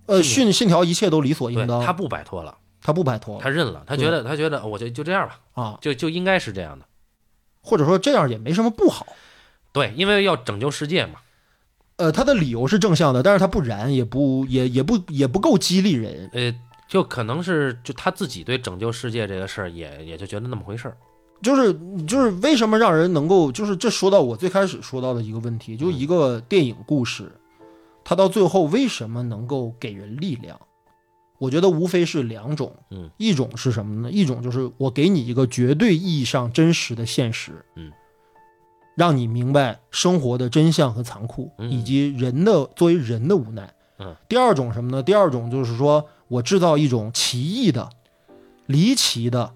[0.07, 6.85] 呃，信信信条一切都理所应当，他不摆脱了，他不摆脱他认了，他觉得他觉得我就就这样吧，啊，就就应该是这样的。
[7.61, 9.07] 或者说这样也没什么不好。
[9.73, 11.15] 对，因为要拯救世界嘛。
[11.97, 16.29] 呃，他的理由是正向的，但是他不燃，也不也也不也不够激励人。
[16.33, 16.55] 呃，
[16.89, 20.97] 就可能是就他自己对拯救世界这个事儿也也就觉得那么回事儿。
[21.43, 21.73] 就是
[22.07, 27.31] 就是为什么让人能够就是这说到我最开始说到的一个问题，就一个电影故事，
[28.03, 30.59] 它到最后为什么能够给人力量？
[31.39, 34.11] 我觉得无非是两种，嗯，一种是什么呢？
[34.11, 37.93] 一种就是我给你一个绝对意义上真实的现实，嗯，
[38.95, 43.75] 让你明白生活的真相和残酷，嗯以及人的作为人的无奈。
[43.99, 45.03] 嗯，第二种什么呢？
[45.03, 47.89] 第二种就是说我制造一种奇异的、
[48.67, 49.53] 离奇的，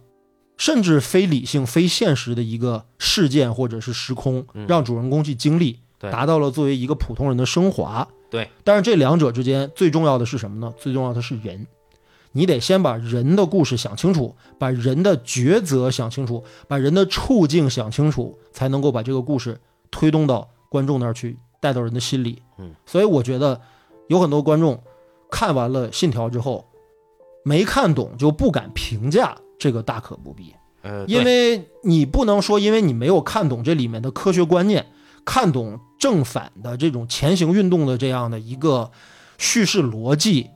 [0.56, 8.06] 甚至非理性、非现实的一个事件或者是时空，嗯让主人公去经历，达到了作为一个普通人的升华。
[8.30, 10.72] 对，但是这两者之间最重要的是什么呢？
[10.78, 11.66] 最重要的是人。
[12.32, 19.60] 你得先把人的故事想清楚，把人的抉择想清楚，把人的处境想清楚，才能够把这个故事
[19.90, 22.42] 推动到观众那儿去，带到人的心里。
[22.58, 23.60] 嗯，所以我觉得
[24.08, 24.80] 有很多观众
[25.30, 26.66] 看完了《信条》之后，
[27.44, 30.54] 没看懂就不敢评价，这个大可不必。
[30.82, 34.86] 呃，因为你不能说，因为你没有看懂这里面的科学观念，
[35.24, 38.90] 看懂正反的这种前行运动的这样的一个
[39.38, 40.50] 叙事逻辑，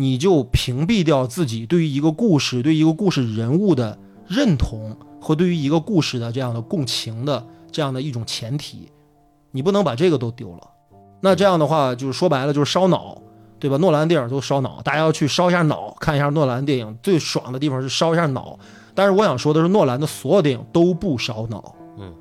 [0.00, 8.88] 你就屏蔽掉自己对于一个故事、对于一个故事人物的认同和对于一个故事的这样的共情的这样的一种前提，
[9.50, 10.70] 你不能把这个都丢了。
[11.20, 13.20] 那这样的话，就是说白了就是烧脑，
[13.58, 13.76] 对吧？
[13.78, 18.56] 诺兰电影都烧脑，大家要去烧一下脑，看一下诺兰电影最爽的地方是烧一下脑。
[18.94, 22.14] 但是我想说的是，诺兰的所有电影都不烧脑，嗯，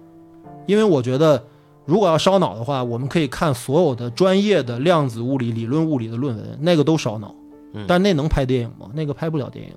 [0.66, 1.44] 因为我觉得
[1.86, 7.36] 如果要烧脑的话，我们可以看所有的专业的量子物理、理论物理的论文，那个都烧脑
[7.78, 8.92] 嗯，但那能拍电影吗？
[8.94, 9.74] 那个拍不了电影。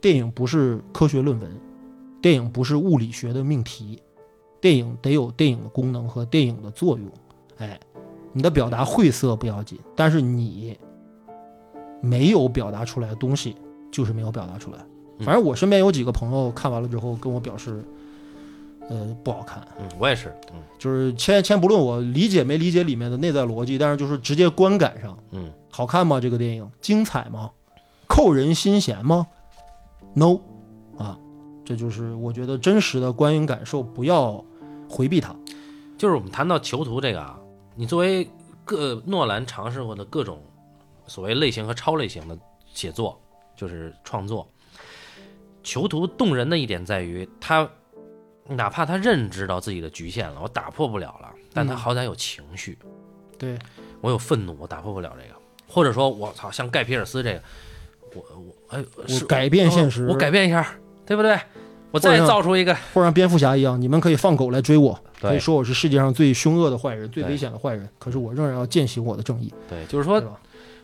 [0.00, 1.50] 电影不是科学论文，
[2.22, 4.00] 电影不是物理学的命题，
[4.60, 7.06] 电影得有电影的功能和电影的作用。
[7.58, 7.78] 哎，
[8.32, 10.78] 你的表达晦涩不要紧，但是你
[12.00, 13.56] 没有表达出来的东西，
[13.90, 14.78] 就是没有表达出来。
[14.78, 17.84] 嗯反正我身边有几个朋友看完了之后跟我表示，
[18.90, 19.64] 呃，不好看。
[19.78, 26.18] 嗯，我也是，嗯就是先先不论我理解没理解里面的内在逻辑，但是就是直接观感上，嗯，好看吗？
[26.18, 27.52] 这个电影精彩吗？
[28.08, 29.28] 扣人心弦吗
[30.12, 30.40] ？No，
[30.98, 31.16] 啊，
[31.64, 34.44] 这就是我觉得真实的观影感受，不要
[34.88, 35.36] 回避它。
[35.96, 37.38] 就是我们谈到囚徒这个啊，
[37.76, 38.28] 你作为
[38.64, 40.42] 各诺兰尝试过的各种
[41.06, 42.36] 所谓类型和超类型的
[42.74, 43.20] 写作，
[43.54, 44.48] 就是创作，
[45.62, 47.70] 囚徒动人的一点在于他。
[48.50, 51.76] 哪怕他认知到自己的局限了，我打破不了了，但他嗯。
[51.76, 52.78] 好歹有情绪，
[53.38, 53.58] 对，
[54.00, 57.42] 我有愤怒，我打破不了这个，或者说我操，像盖皮尔斯这个，
[58.14, 60.06] 我我哎，是我改变现实。
[60.06, 60.66] 我改变一下，
[61.06, 61.38] 对不对？
[61.92, 70.22] 我再造出一个，或者像蝙蝠侠一样，你们可以放狗来追我，可以说我是世界上最凶恶的坏人、最危险的坏人，可是我仍然要践行我的正义，对，就是说？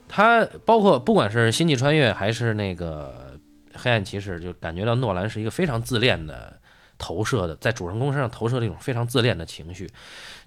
[0.09, 3.37] 他包括不管是星际穿越还是那个
[3.75, 6.57] 黑暗骑士，就感觉到诺兰是一个非常自恋的
[6.99, 9.91] 投射的，在主人公身上投射这种非常自恋的情绪，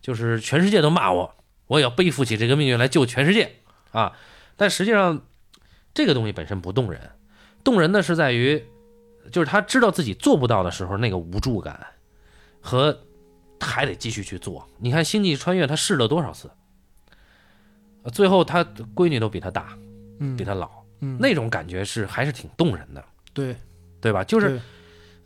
[0.02, 1.36] 就是全世界都骂我，
[1.68, 3.52] 我也要背负起这个命运来救全世界
[3.92, 4.14] 啊！
[4.56, 5.22] 但实际上，
[5.94, 7.12] 这个东西本身不动人，
[7.64, 8.64] 动人的是在于，
[9.32, 11.88] 就是他知道自己做不到的时候那个无助感
[12.62, 13.00] 和
[13.60, 14.68] 还得继续去做。
[14.78, 16.50] 你看《星际穿越》，他试了多少次？
[18.04, 18.64] 呃最后他
[18.96, 19.78] 闺女都比他大，
[20.20, 20.70] 嗯比他老，
[21.02, 23.56] 嗯那种感觉是还是挺动人的，对，
[24.00, 24.24] 对吧？
[24.24, 24.62] 就是对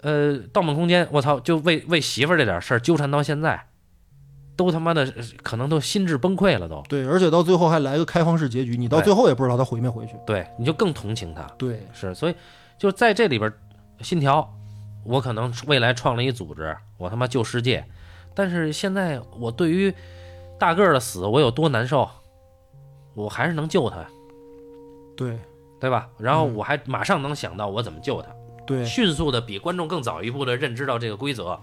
[0.04, 3.68] 呃，《盗梦空间》，我操，就为为媳妇儿这点事儿纠缠到现在，
[4.56, 6.84] 都他妈的呃可能都心智崩溃了都。
[6.90, 10.14] 对，而且到最后还来个开放式结局，你到最后也不知道他回没回去。
[10.26, 11.44] 对，你就更同情他。
[11.58, 12.36] 对，是，所以
[12.78, 13.52] 就在这里边，
[14.02, 14.54] 信条，
[15.06, 17.86] 我可能未来创了一组织，我他妈救世界，
[18.36, 19.94] 但是现在我对于
[20.60, 22.10] 大个儿的死，我有多难受，
[23.14, 24.06] 我还是能救他，
[25.16, 25.40] 对，
[25.80, 26.10] 对吧？
[26.18, 28.30] 然后嗯我还马上能想到我怎么救他，
[28.66, 31.60] 对，迅速的比观众更早一步的认知到这个规则，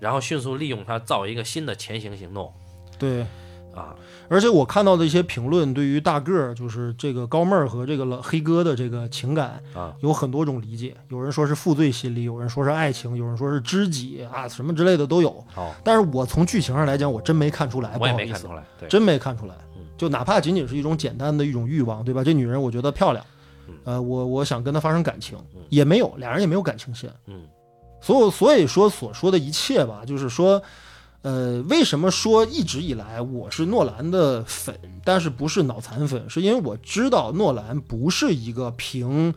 [0.00, 2.52] 然后迅速利用它造一个新的前行行动
[2.98, 3.24] 对。
[3.74, 3.94] 啊，
[4.28, 10.96] 而且我看到的一些评论，对于大个儿，就是这个高妹儿和这个老黑哥的这个情感啊，有很多种理解。
[11.10, 15.28] 有人说是负罪心理，有人说是爱情，有人说是知己啊，什么之类的都有。
[15.54, 19.84] 哦，但是我从剧情上来讲，我真没看出来，我也没看出来，对，真没看出来嗯。
[19.96, 22.24] 就哪怕仅仅是一种简单的一种欲望，对吧？
[22.24, 23.37] 这女人我觉得漂亮嗯，
[23.84, 27.10] 呃，我我想跟他发生感情嗯，也没有，俩人也没有感情线。
[27.26, 27.42] 嗯。
[28.00, 30.62] 所有所以说所说的一切吧，就是说，
[31.22, 39.34] 呃，为什么说一直以来我是诺兰的粉，但是不是脑残粉，是因为我知道诺兰不是一个凭。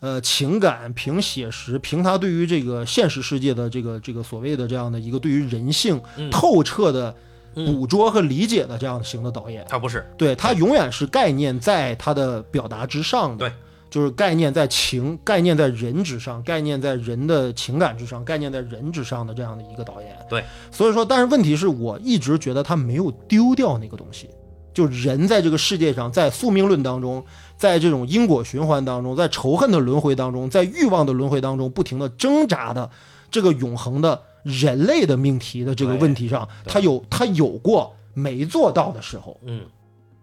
[0.00, 6.30] 呃，情感凭写实，凭他对于这个现实世界的这个这个所谓的这样的一个对于人性嗯。
[6.30, 7.12] 透彻的
[7.54, 13.56] 嗯，捕捉和理解的这样型的导演，他不是，对他永远是概念在他的表达之上的，对，
[13.90, 20.16] 就是概念在情，概念在人之上，概念在人的情感之上，概念在人之上的这样的一个导演。
[20.28, 24.28] 对，所以说，但是问题是我一直觉得他没有丢掉那个东西，
[24.74, 27.24] 就人在这个世界上，在宿命论当中，
[27.56, 32.90] 在这种因果循环当中，在仇恨的轮回当中，在欲望的轮回当中，不停的挣扎的
[33.30, 39.40] 这个永恒的人类的命题的这个问题上，他有他有过没做到的时候。
[39.44, 39.62] 嗯，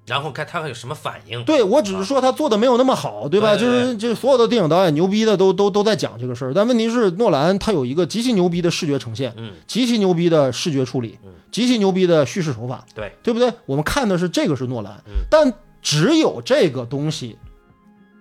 [0.06, 3.56] 然后看他会有什么反应，对我只是说他做的没有那么好，对吧？
[3.56, 13.52] 对对就是就是所有的电影导演牛逼的都都都在讲这个事儿，但问题是诺兰他有一个极其牛逼的视觉呈现，嗯，极其牛逼的视觉处理嗯，极其牛逼的叙事手法，对，对不对？
[13.66, 15.52] 我们看的是这个是诺兰嗯，但
[15.82, 17.38] 只有这个东西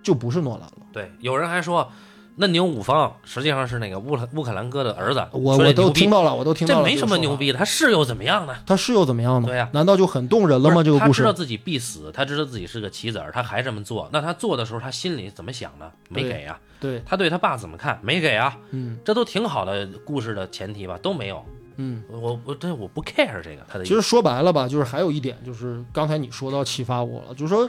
[0.01, 0.87] 就不是诺兰了。
[0.91, 1.91] 对，有人还说，
[2.37, 8.55] 那牛五方实际上是那个乌克乌克兰哥的儿子，我我都听到了，我都听到了，这没什么牛，逼的，他是又怎么样呢？
[8.65, 9.47] 他是又怎么样呢？
[9.47, 10.75] 对呀难道就很动人了吗？
[10.75, 15.91] 不是这个故事他知道自己必死，他知道自己是个棋子儿，他还这么做，那他做的时候，他心里怎么想的？
[16.09, 16.59] 没给呀。
[16.79, 17.97] 对，他对他爸怎么看？
[18.01, 18.57] 没给啊。
[18.71, 21.43] 嗯这都挺好的故事的前提吧，都没有。
[21.77, 22.03] 嗯。
[22.09, 23.93] 我我这我不 care 这个他的意思。
[23.93, 27.67] 其实说白了吧，就是还有一点，就是刚才你说到启发我了，就是说，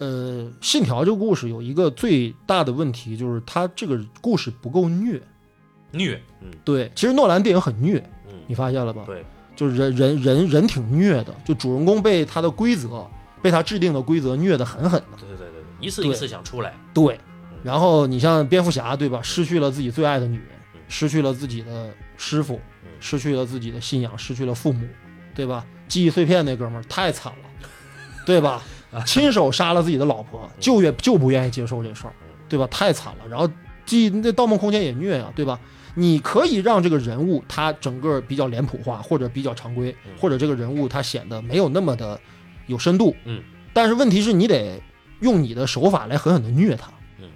[0.00, 5.20] 呃，《信条》这个故事有一个最大的问题，就是它这个故事不够虐。
[5.92, 9.02] 虐，嗯对，其实诺兰电影很虐，嗯，你发现了吧？
[9.04, 9.22] 对，
[9.54, 13.06] 就是人人人人挺虐的，就主人公被他的规则，
[13.42, 15.18] 被他制定的规则虐得狠狠的。
[15.18, 16.74] 对对对对，一次一次想出来。
[16.94, 17.20] 对，
[17.62, 19.20] 然后你像蝙蝠侠，对吧？
[19.20, 24.86] 失去了自己最爱的女人嗯，失去了自己的师傅嗯，失去了自己的信仰，失去了父母，
[25.34, 25.66] 对吧？
[25.88, 27.68] 记忆碎片那哥们儿太惨了，
[28.24, 28.62] 对吧？
[29.06, 32.12] 亲手杀了自己的老婆，就也就不愿意接受这事儿，
[32.48, 32.66] 对吧？
[32.68, 33.28] 太惨了。
[33.28, 33.48] 然后
[33.86, 35.58] 记那《盗梦空间》也虐呀、对吧？
[35.94, 42.18] 你可以让这个人物他整个比较脸谱化，或者比较常规，嗯或者这个人物他显得没有那么的
[42.66, 44.80] 有深度，嗯，但是问题是你得
[45.18, 47.28] 用你的手法来狠狠的虐他，嗯，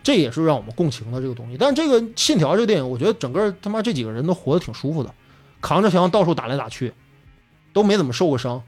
[0.00, 1.56] 这也是让我们共情的这个东西。
[1.58, 5.12] 但是这个《信条》这个电影，我觉得整个他妈这几个人都活得挺舒服的，
[5.60, 6.92] 扛着枪到处打来打去，
[7.72, 8.62] 都没怎么受过伤，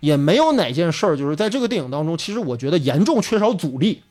[0.00, 4.02] 也没有哪件事儿就是在这个电影当中，其实我觉得严重缺少阻力。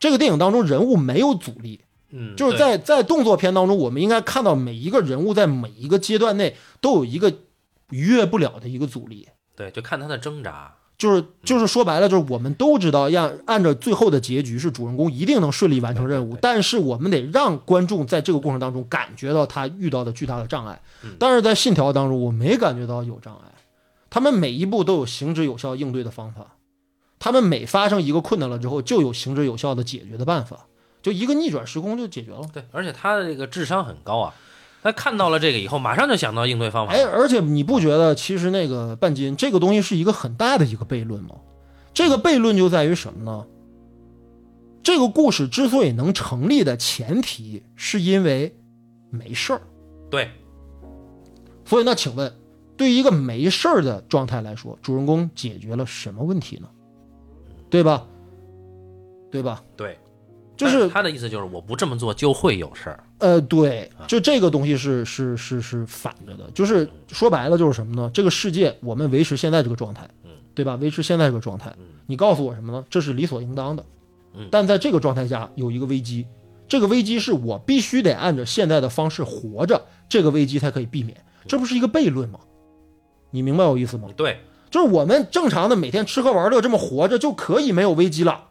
[0.00, 7.32] 这个电影当中人物没有阻力，嗯，就是在在动作片当中，我们应该看到每一个人物在每一个阶段内都有一个
[7.90, 9.28] 逾越不了的一个阻力。
[9.54, 10.74] 对，就看他的挣扎。
[10.98, 21.16] 就是就是说白了，就是我们都知道，要按照最后的结局是主人公一定能顺利完成任务但是我们得让观众在这个过程当中感觉到他遇到的巨大的障碍嗯。
[21.18, 23.52] 但是在信条当中，我没感觉到有障碍，
[24.12, 26.58] 他们每一步都有行之有效应对的方法，
[27.18, 30.66] 他们每发生一个困难了之后，就有行之有效的解决的办法，
[31.00, 32.42] 就一个逆转时空就解决了。
[32.52, 34.34] 对，而且他的这个智商很高啊，
[34.82, 36.92] 他看到了这个以后，马上就想到应对方法。
[36.92, 41.36] 哎，而且你不觉得其实那个半斤这个东西是一个很大的一个悖论吗？
[41.94, 43.46] 这个悖论就在于什么呢？
[44.82, 48.54] 这个故事之所以能成立的前提，是因为
[49.08, 49.62] 没事儿。
[50.10, 50.30] 对，
[51.64, 52.30] 所以那请问，
[52.82, 56.66] 对于一个没事儿的状态来说，主人公解决了什么问题呢？
[57.70, 58.04] 对吧？
[59.30, 59.62] 对吧？
[59.76, 59.96] 对，
[60.56, 63.04] 就是他的意思就是我不这么做就会有事儿。
[63.18, 68.10] 呃，对，就这个东西是是是是反着的，就是说白了就是什么呢？
[68.12, 70.74] 这个世界我们维持现在这个状态，嗯，对吧？
[70.74, 71.72] 维持现在这个状态，
[72.06, 72.84] 你告诉我什么呢？
[72.90, 73.86] 这是理所应当的，
[74.34, 76.26] 嗯但在这个状态下有一个危机，
[76.66, 81.16] 这个危机是我必须得按照现在的方式活着，这个危机才可以避免，
[81.46, 82.40] 这不是一个悖论吗？
[83.32, 84.08] 你明白我意思吗？
[84.16, 84.38] 对
[84.70, 88.50] 就是我们正常的每天吃喝玩乐这么活着就可以没有危机了。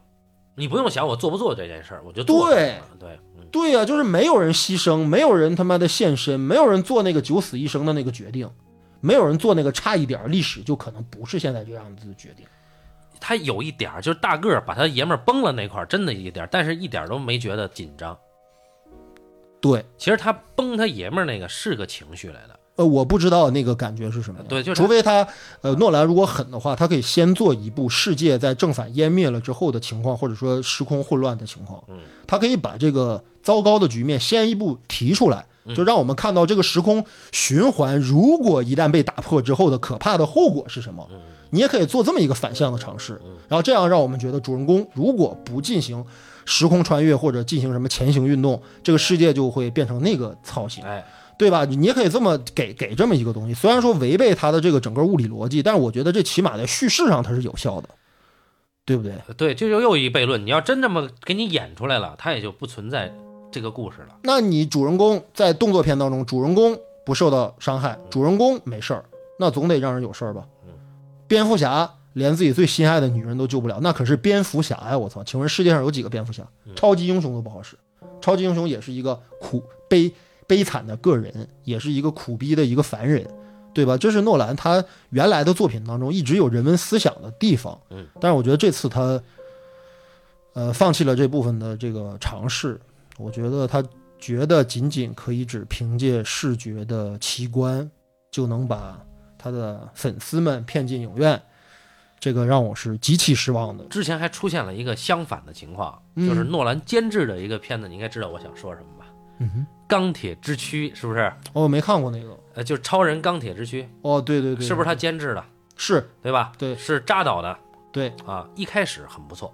[0.56, 8.50] 你不用想我做不做这件事儿，我就做对对，嗯对呀、就是没有人牺牲，没有人他妈的献身，没有人做那个九死一生的那个决定，
[9.00, 12.46] 没有人做那个差一点历史就可能不是现在这样子的决定。
[13.20, 18.18] 他有一点儿就是大个儿把他爷们儿崩了那块儿，真的一点儿，但是一点都没觉得紧张。
[19.60, 24.47] 对，其实他崩他爷们儿那个是个情绪来的，呃，我不知道那个感觉是什么样。
[24.47, 25.28] 对就是除非他，
[25.61, 31.84] 呃，诺兰如果狠的话，他可以先做一部世界在正反湮灭了之后的情况，或者说时空混乱的情况。
[31.88, 41.07] 嗯，他可以把这个糟糕的局面先一步提出来，嗯就让我们看到这个时空循环，如果一旦被打破之后的可怕的后果是什么。
[41.11, 41.19] 嗯
[41.53, 46.01] 你也可以做这么一个反向的尝试，然后这样让我们觉得主人公如果不进行
[46.45, 50.82] 时空穿越或者进行什么前行运动，这个世界就会变成那个操型。
[50.86, 51.03] 哎，
[51.42, 51.66] 对吧？
[51.66, 57.89] 你也可以这么给给这么一个东西，虽然说违背它的这个整个物理逻辑，但是我觉得这起码在叙事上它是有效的，
[58.86, 59.14] 对不对？
[59.36, 60.46] 对，这就又一悖论。
[60.46, 63.12] 你要真这么给你演出来了，它也就不存在
[63.52, 64.18] 这个故事了。
[64.22, 69.04] 那你主人公在动作片当中，主人公不受到伤害，主人公没事儿，
[69.39, 70.46] 那总得让人有事儿吧？
[71.28, 74.98] 蝙蝠侠连自己最心爱的女人都救不了，那可是蝙蝠侠呀！
[74.98, 76.44] 我操，请问世界上有几个蝙蝠侠？
[76.76, 77.76] 超级英雄都不好使，
[78.22, 80.14] 超级英雄也是一个苦悲
[80.52, 83.26] 悲惨的个人，也是一个苦逼的一个凡人，
[83.74, 83.95] 对吧？
[83.95, 89.24] 这是诺兰他原来的作品当中一直有人文思想的地方，嗯，但是我觉得这次他，
[90.52, 92.78] 呃，放弃了这部分的这个尝试，
[93.18, 93.82] 我觉得他
[94.20, 97.89] 觉得仅仅可以只凭借视觉的奇观
[98.30, 98.99] 就能把
[99.38, 101.41] 他的粉丝们骗进影院，
[102.20, 103.86] 这个让我是极其失望的。
[103.86, 109.01] 之前还出现了一个相反的情况，嗯就是诺兰监制的一个片子，你应该知道我想说什么吧？
[109.88, 111.22] 钢铁之躯是不是？
[111.54, 112.38] 哦，我没看过那个。
[112.54, 115.44] 呃，就是超人钢铁之躯，哦，对对对，是不是他监制的？
[115.76, 116.52] 是对吧？
[116.58, 117.58] 对是扎导的
[117.92, 118.48] 对，啊。
[118.56, 119.54] 一开始很不错，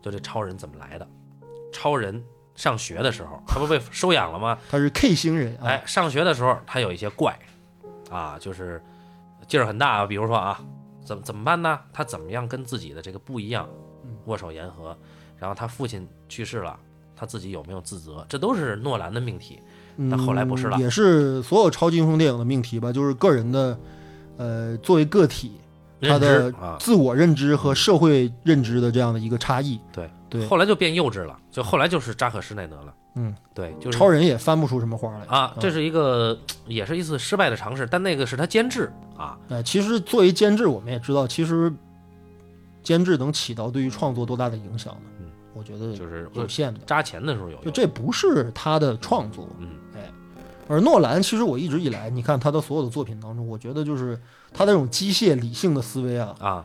[0.00, 1.06] 就这超人怎么来的？
[1.72, 2.22] 超人
[2.54, 4.58] 上学的时候，他不被收养了吗？
[4.70, 5.66] 他是 K 星人啊。
[5.66, 7.38] 哎，上学的时候他有一些怪，
[8.10, 8.82] 啊，就是
[9.46, 10.06] 劲儿很大啊。
[10.06, 10.60] 比如说啊，
[11.04, 11.78] 怎么怎么办呢？
[11.92, 13.68] 他怎么样跟自己的这个不一样
[14.04, 14.96] 嗯，握手言和？
[15.38, 16.78] 然后他父亲去世了，
[17.22, 18.26] 他自己有没有自责？
[18.28, 19.60] 这都是诺兰的命题。
[20.10, 23.78] 但后来不是了嗯也是所有超级英雄电影的命题吧，就是个人的，
[24.38, 25.52] 呃，作为个体，
[26.00, 29.78] 他的自我认知和社会认知的这样的一个差异。
[29.92, 32.92] 对对，后来就变幼稚了，就后来就是扎克施耐德了。
[33.14, 41.72] 嗯，对，就是超人也翻不出什么花来啊，这是一个也是一次失败的尝试，但那个是他监制啊，呃，其实作为监制，我们也知道，其实
[42.82, 45.10] 监制能起到对于创作多大的影响呢？
[45.54, 46.80] 嗯，我觉得就是有限的。
[46.86, 47.56] 扎钱的时候有。
[47.64, 50.10] 就这不是他的创作，嗯，哎
[50.68, 54.18] 而诺兰，其实我一直以来，你看他的所有的作品当中，我觉得就是
[54.54, 56.64] 他那种机械理性的思维啊，啊，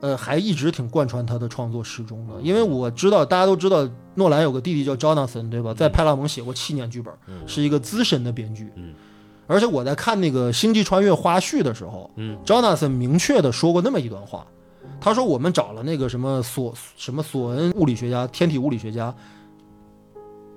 [0.00, 2.34] 呃，还一直挺贯穿他的创作始终的。
[2.42, 5.72] 因为我知道，大家都知道，诺兰有个弟弟叫 Jonathan，对吧？
[5.72, 8.70] 在派拉蒙写过七年剧本，嗯是一个资深的编剧。
[8.74, 8.92] 嗯，
[9.46, 14.44] 而且我在看那个《星际穿越》花絮的时候嗯，Jonathan 明确的说过那么一段话，
[15.00, 19.14] 他说我们找了那个什么索什么索恩物理学家、天体物理学家。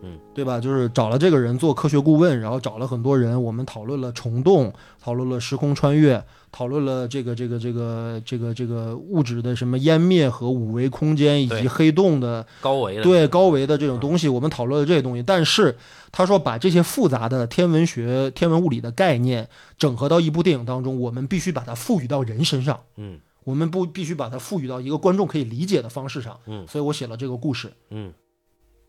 [0.01, 0.61] 嗯，对吧？
[0.61, 15.21] 就是找了这个人做科学顾问，然后找了很多人，我们讨论了虫洞，讨论了时空穿越，讨论了这个这个这个这个这个物质的什么湮灭和五维空间以及黑洞的高维的对高维的这种东西，我们讨论了这些东西。
[15.21, 15.77] 但是
[16.13, 23.19] 他说把这些复杂的天文学、天文物理的概念整合到一部电影当中，我们必须把它赋予到人身上，嗯
[23.49, 26.39] 我们不必须把它赋予到一个观众可以理解的方式上。
[26.45, 27.73] 嗯所以我写了这个故事。
[27.89, 28.13] 嗯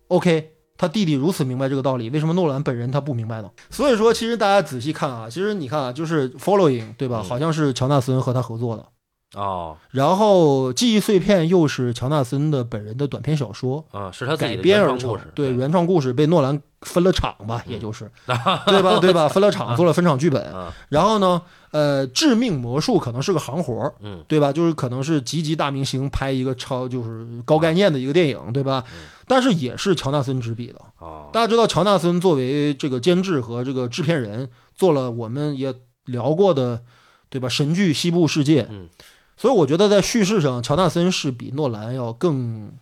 [0.08, 3.50] OK，他弟弟如此明白这个道理，为什么诺兰本人他不明白呢？
[3.70, 7.22] 所以说，其实大家仔细看啊，其实你看啊，就是《Following》对吧？
[7.22, 18.10] 嗯好像是乔纳森和他合作的，哦然后《记忆碎片》又是乔纳森的本人的短篇小说啊，是他改编而成对原创故事被诺兰分了场吧，也就是
[18.66, 18.98] 对吧？
[19.00, 19.28] 对吧？
[19.28, 21.40] 分了场做了分场剧本，啊然后呢，
[21.70, 24.52] 呃，致命魔术可能是个行活儿，嗯对吧？
[24.52, 28.84] 就是可能是集集大明星拍一个超就是高概念的一个电影，对吧？
[28.92, 30.80] 嗯但是也是乔纳森执笔的。
[30.98, 35.72] 哦，大家知道，乔纳森作为这个监制和这个制片人，做了我们也
[36.06, 36.82] 聊过的，
[37.28, 37.48] 对吧？
[37.48, 38.88] 神剧《西部世界》，嗯，
[39.36, 42.72] 所以我觉得在叙事上，乔纳森是比诺兰要更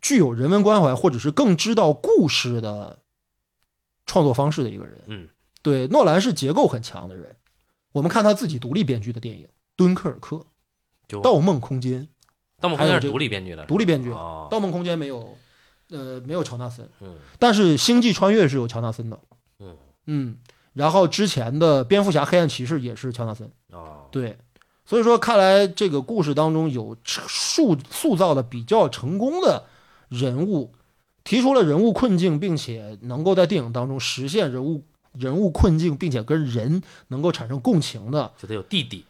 [0.00, 3.00] 具有人文关怀，或者是更知道故事的
[4.06, 5.00] 创作方式的一个人。
[5.08, 5.28] 嗯
[5.62, 7.34] 对，诺兰是结构很强的人。
[7.96, 10.36] 我们看他自己独立编剧的电影《敦刻尔克》
[11.08, 12.02] 就《盗梦空间》，
[12.60, 15.34] 盗梦空间是独立编剧的，独立编剧，哦《盗梦空间》没有，
[15.88, 19.18] 呃，没有乔纳森，嗯但是《星际穿越》是有乔纳森的。
[19.60, 19.74] 嗯
[20.08, 20.36] 嗯，
[20.74, 23.50] 然后之前的蝙蝠侠、黑暗骑士也是乔纳森。
[23.70, 24.36] 哦，对，
[24.84, 29.64] 所以说看来这个故事当中有塑塑造的比较成功的
[30.10, 30.74] 人物，
[31.24, 34.84] 提出了人物困境，并且能够在电影当中实现人物
[35.18, 39.04] 人物困境，并且跟人能够产生共情的，就得有弟弟，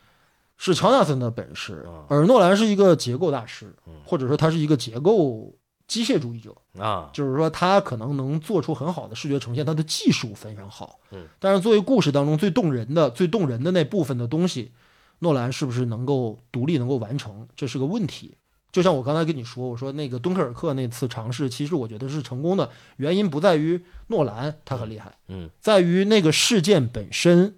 [0.57, 2.05] 是乔纳森的本事嗯。
[2.09, 5.55] 而诺兰是一个结构大师嗯，或者说他是一个结构
[5.87, 6.55] 机械主义者。
[6.79, 10.99] 啊，就是说他可能能做出很好的视觉呈现，他的技术非常好。
[11.11, 14.73] 嗯，但是作为故事当中最动人的、最动人的那部分的东西，
[15.21, 18.37] 诺兰是不是能够独立能够完成，这是个问题。
[18.77, 27.57] 就像我刚才跟你说，我说那个敦刻尔克那次尝试，其实我觉得是成功的，原因不在于诺兰他很厉害，嗯在于那个事件本身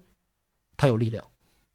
[0.77, 1.25] 它有力量。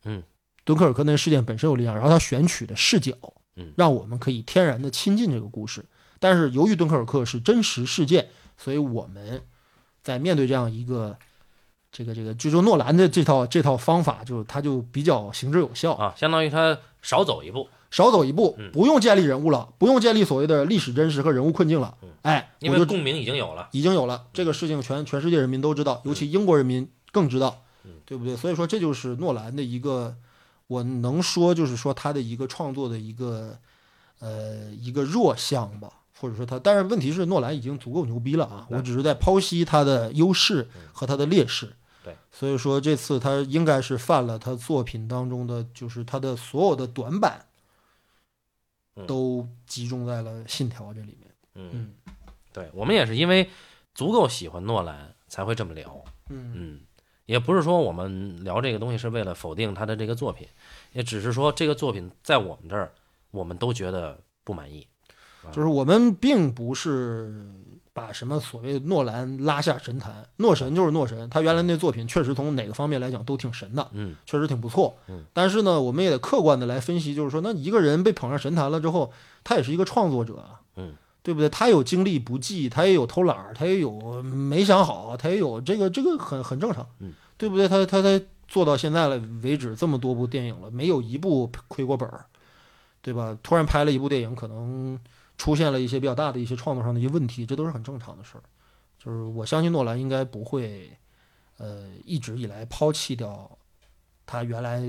[0.07, 0.23] 嗯，
[0.65, 3.13] 敦刻尔克那个事件本身有力量，然后他选取的视角，
[3.57, 5.85] 嗯让我们可以天然的亲近这个故事。
[6.19, 9.43] 但是由于敦刻尔克是真实事件，所以我们
[10.03, 11.19] 在面对这样一个
[11.93, 22.09] 这个这个，就说诺兰的这套这套方法，就他就比较行之有效，啊，相当于他少走一步，少走一步嗯，不用建立人物了，不用建立所谓的历史真实和人物困境了嗯。
[22.23, 28.37] 哎，因为共鸣已经有了，已经有了这个事情全，全世界人民都知道，尤其英国人民更知道嗯，对不对？
[28.37, 30.17] 所以说，这就是诺兰的一个，
[30.67, 33.57] 我能说就是说他的一个创作的一个
[34.19, 35.89] 呃一个弱项吧，
[36.19, 41.73] 或者说他，但是问题是诺兰已经足够牛逼了啊，我只是在剖析他的优势和他的劣势。
[42.03, 47.54] 对，所以说这次他应该是犯了他作品当中的，就是他的所有的短板嗯，
[49.07, 51.31] 都集中在了《信条》这里面。
[51.55, 51.95] 嗯，嗯。
[52.53, 53.51] 对我们也是因为
[53.95, 56.53] 足够喜欢诺兰才会这么聊，嗯。
[56.55, 56.81] 嗯，
[57.27, 60.47] 也不是说我们聊这个东西是为了否定他的这个作品，
[60.93, 62.93] 也只是说这个作品在我们这儿，
[63.31, 64.87] 我们都觉得不满意。
[65.53, 67.53] 就是我们并不是
[67.95, 75.25] 把什么所谓诺兰拉下神坛，诺神就是诺神，他原来那作品确实从哪个方面来讲都挺神的，嗯确实挺不错嗯。
[75.33, 79.13] 但是呢，我们也得客观的来分析，就是说，那一个人被捧上神坛了之后，
[79.45, 80.93] 他也是一个创作者啊，嗯，
[81.23, 81.49] 对不对？
[81.49, 87.69] 他有精力不济，他也有偷懒儿，他也有没想好，他也有这个这个很很正常，嗯，对不对？
[87.69, 92.27] 他他他做到现在了为止这么多部电影了，没有一部亏过本儿，
[93.01, 93.39] 对吧？
[93.43, 94.99] 突然拍了一部电影，可能
[95.45, 98.43] 出现了一些比较大的一些创作上的一些问题，这都是很正常的事儿。
[98.99, 100.91] 就是我相信诺兰应该不会，
[101.59, 103.59] 呃，一直以来抛弃掉
[104.25, 104.81] 他原来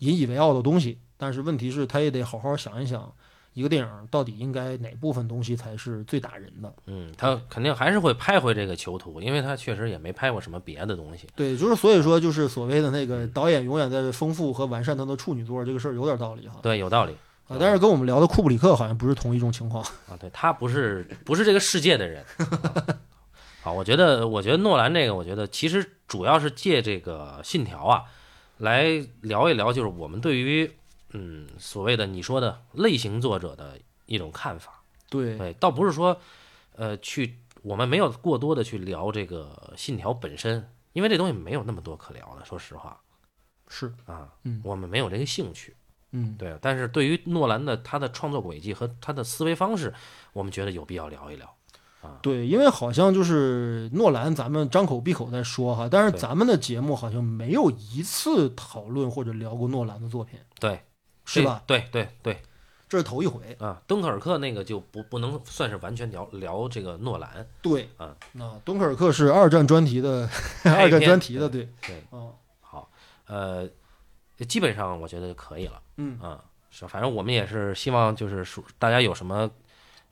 [0.00, 3.10] 引以为傲的东西，但是问题是，他也得好好想一想，
[3.54, 6.70] 一个电影到底应该哪部分东西才是最打人的。
[6.84, 11.26] 嗯，他肯定还是会拍回这个囚徒，因为他确实也没拍过什么别的东西。
[11.34, 16.56] 对，就是所以说，就是所谓的那个导演永远在丰富和完善他的处女作，这个事儿有点道理哈。
[16.60, 17.16] 对，有道理
[17.48, 19.82] 啊，但是跟我们聊的库布里克好像不是同一种情况。
[20.08, 20.16] 啊。
[20.20, 22.24] 对他不是不是这个世界的人。
[23.64, 28.04] 啊，我觉得我觉得诺兰这个，我觉得其实主要是借这个《信条》啊，
[28.58, 28.84] 来
[29.22, 30.70] 聊一聊，就是我们对于
[31.12, 34.82] 嗯所谓的你说的类型作者的一种看法。
[35.10, 36.20] 对，对，倒不是说，
[36.76, 43.00] 呃，去我们没有过多的去聊这个信条本身，因为这东西没有那么多可聊的，说实话
[43.68, 45.74] 是，啊，嗯我们没有这个兴趣。
[46.12, 49.92] 嗯，对，但是对于诺兰的他的创作轨迹和他的思维方式，
[50.32, 51.54] 我们觉得有必要聊一聊。
[52.00, 60.80] 啊对，因为好像就是诺兰，咱们张口闭口在说哈，但是咱们的节目好像没有一次讨论或者聊过诺兰的作品，对，
[61.24, 61.60] 是吧？
[61.66, 62.40] 对对对
[62.88, 63.54] 这是头一回。
[63.58, 67.44] 啊，敦刻尔克那个就不不能算是完全聊聊这个诺兰。
[67.60, 70.30] 对，啊，那敦刻尔克是二战专题的，
[70.64, 72.88] 二战专题的，对，对，嗯，好，
[73.26, 73.68] 呃，
[74.46, 75.82] 基本上我觉得就可以了。
[75.98, 79.50] 嗯，啊，是，反正我们也是希望就是说大家有什么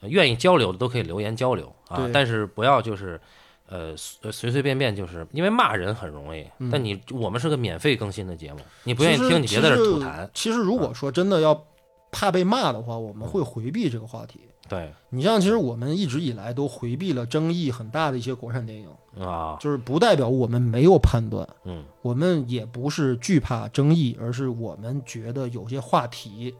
[0.00, 3.18] 呃愿意交流的都可以留言交流啊，但是不要就是
[3.66, 6.70] 呃随随随便便就是因为骂人很容易，嗯。
[6.70, 11.66] 但你我们是个免费更新的节目，你不愿意听你别在这吐痰，其实如果说真的要
[12.12, 14.40] 怕被骂的话，我们会回避这个话题。
[14.68, 14.93] 对。
[15.10, 21.84] 你像，其实我们一直以来都回避了争议很大的一些国产电影，啊，就是不代表我们没有判断，嗯。
[22.02, 26.55] 我们也不是惧怕争议，而是我们觉得有些话题，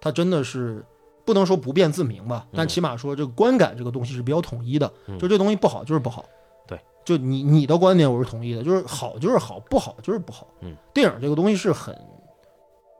[0.00, 0.84] 它真的是
[1.24, 5.18] 不能说不辩自明吧，但起码说这个观感这个东西是比较统一的，嗯。
[5.18, 6.24] 就这东西不好就是不好。
[6.66, 10.46] 对，就你你的观点我是同意的，就是好就是好，不好就是不好。
[10.60, 11.96] 嗯，电影这个东西是很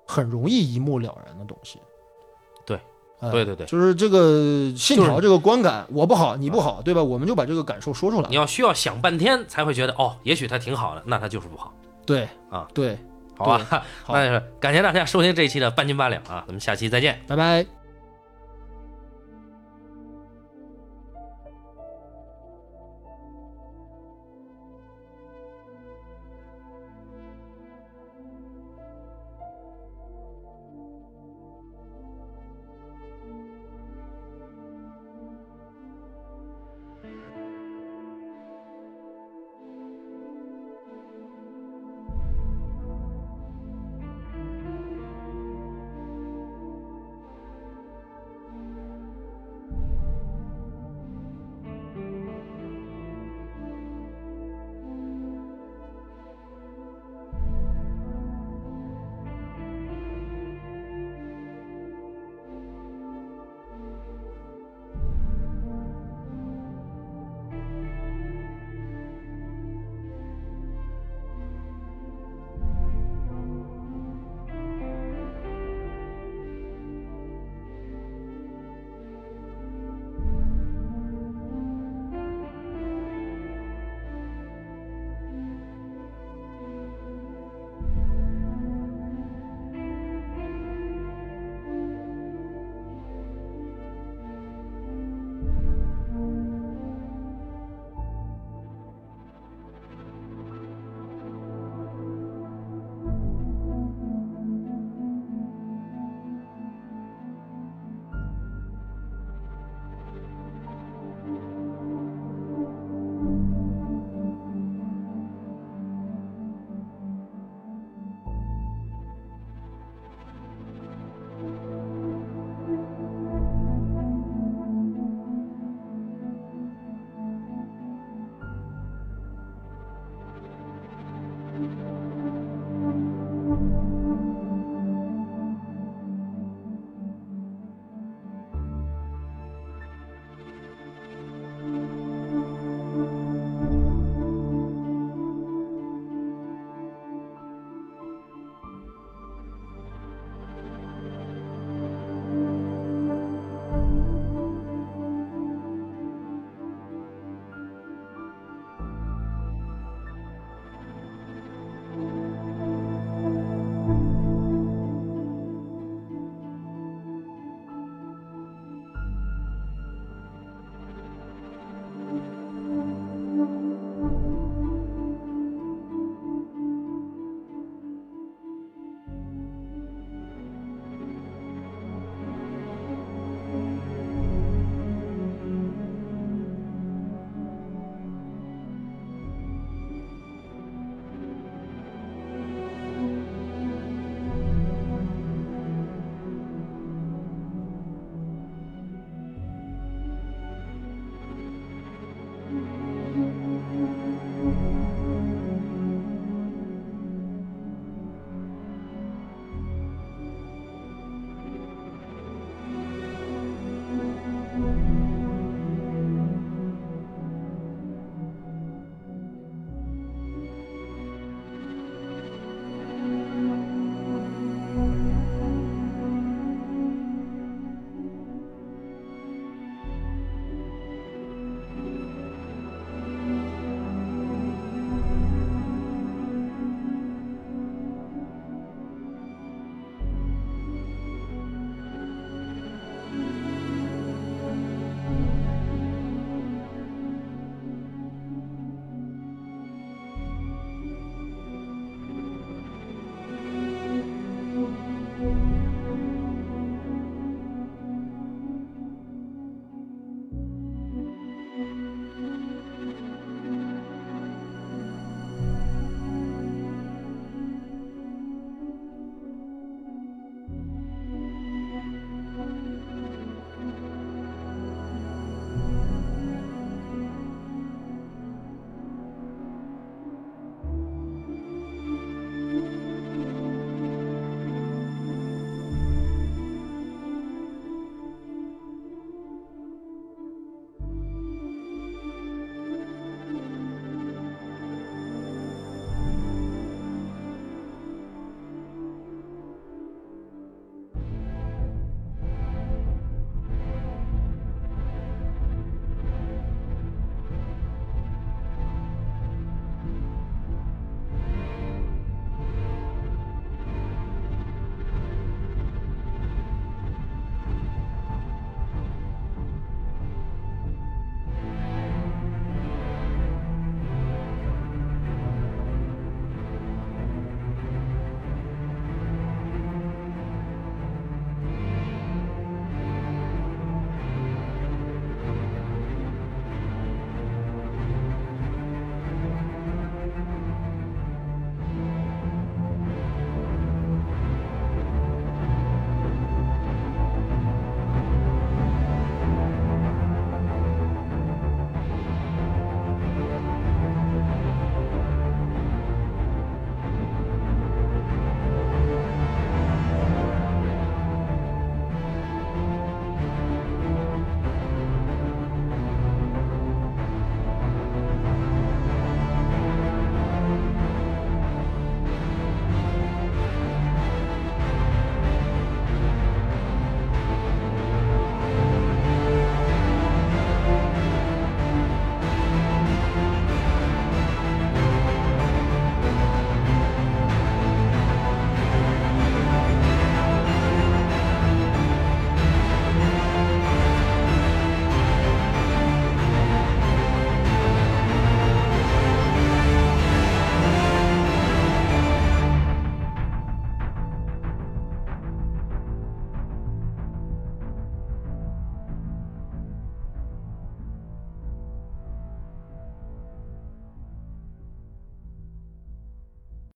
[0.06, 1.78] 很容易一目了然的东西。
[3.20, 7.02] 对呃对对对就是这个信就是条这个观感，我不好，你不好，对吧？
[7.02, 8.36] 我们就把这个感受说出来你。
[8.36, 11.72] 要需要想半天才会觉得哦，也许它挺好的，那它就是不好，
[12.06, 12.98] 对啊，对，
[13.36, 13.84] 好吧？
[14.04, 17.20] 好 那就是感谢大家收听这一期的半斤八两啊，咱们下期再见。
[17.26, 17.79] 拜拜。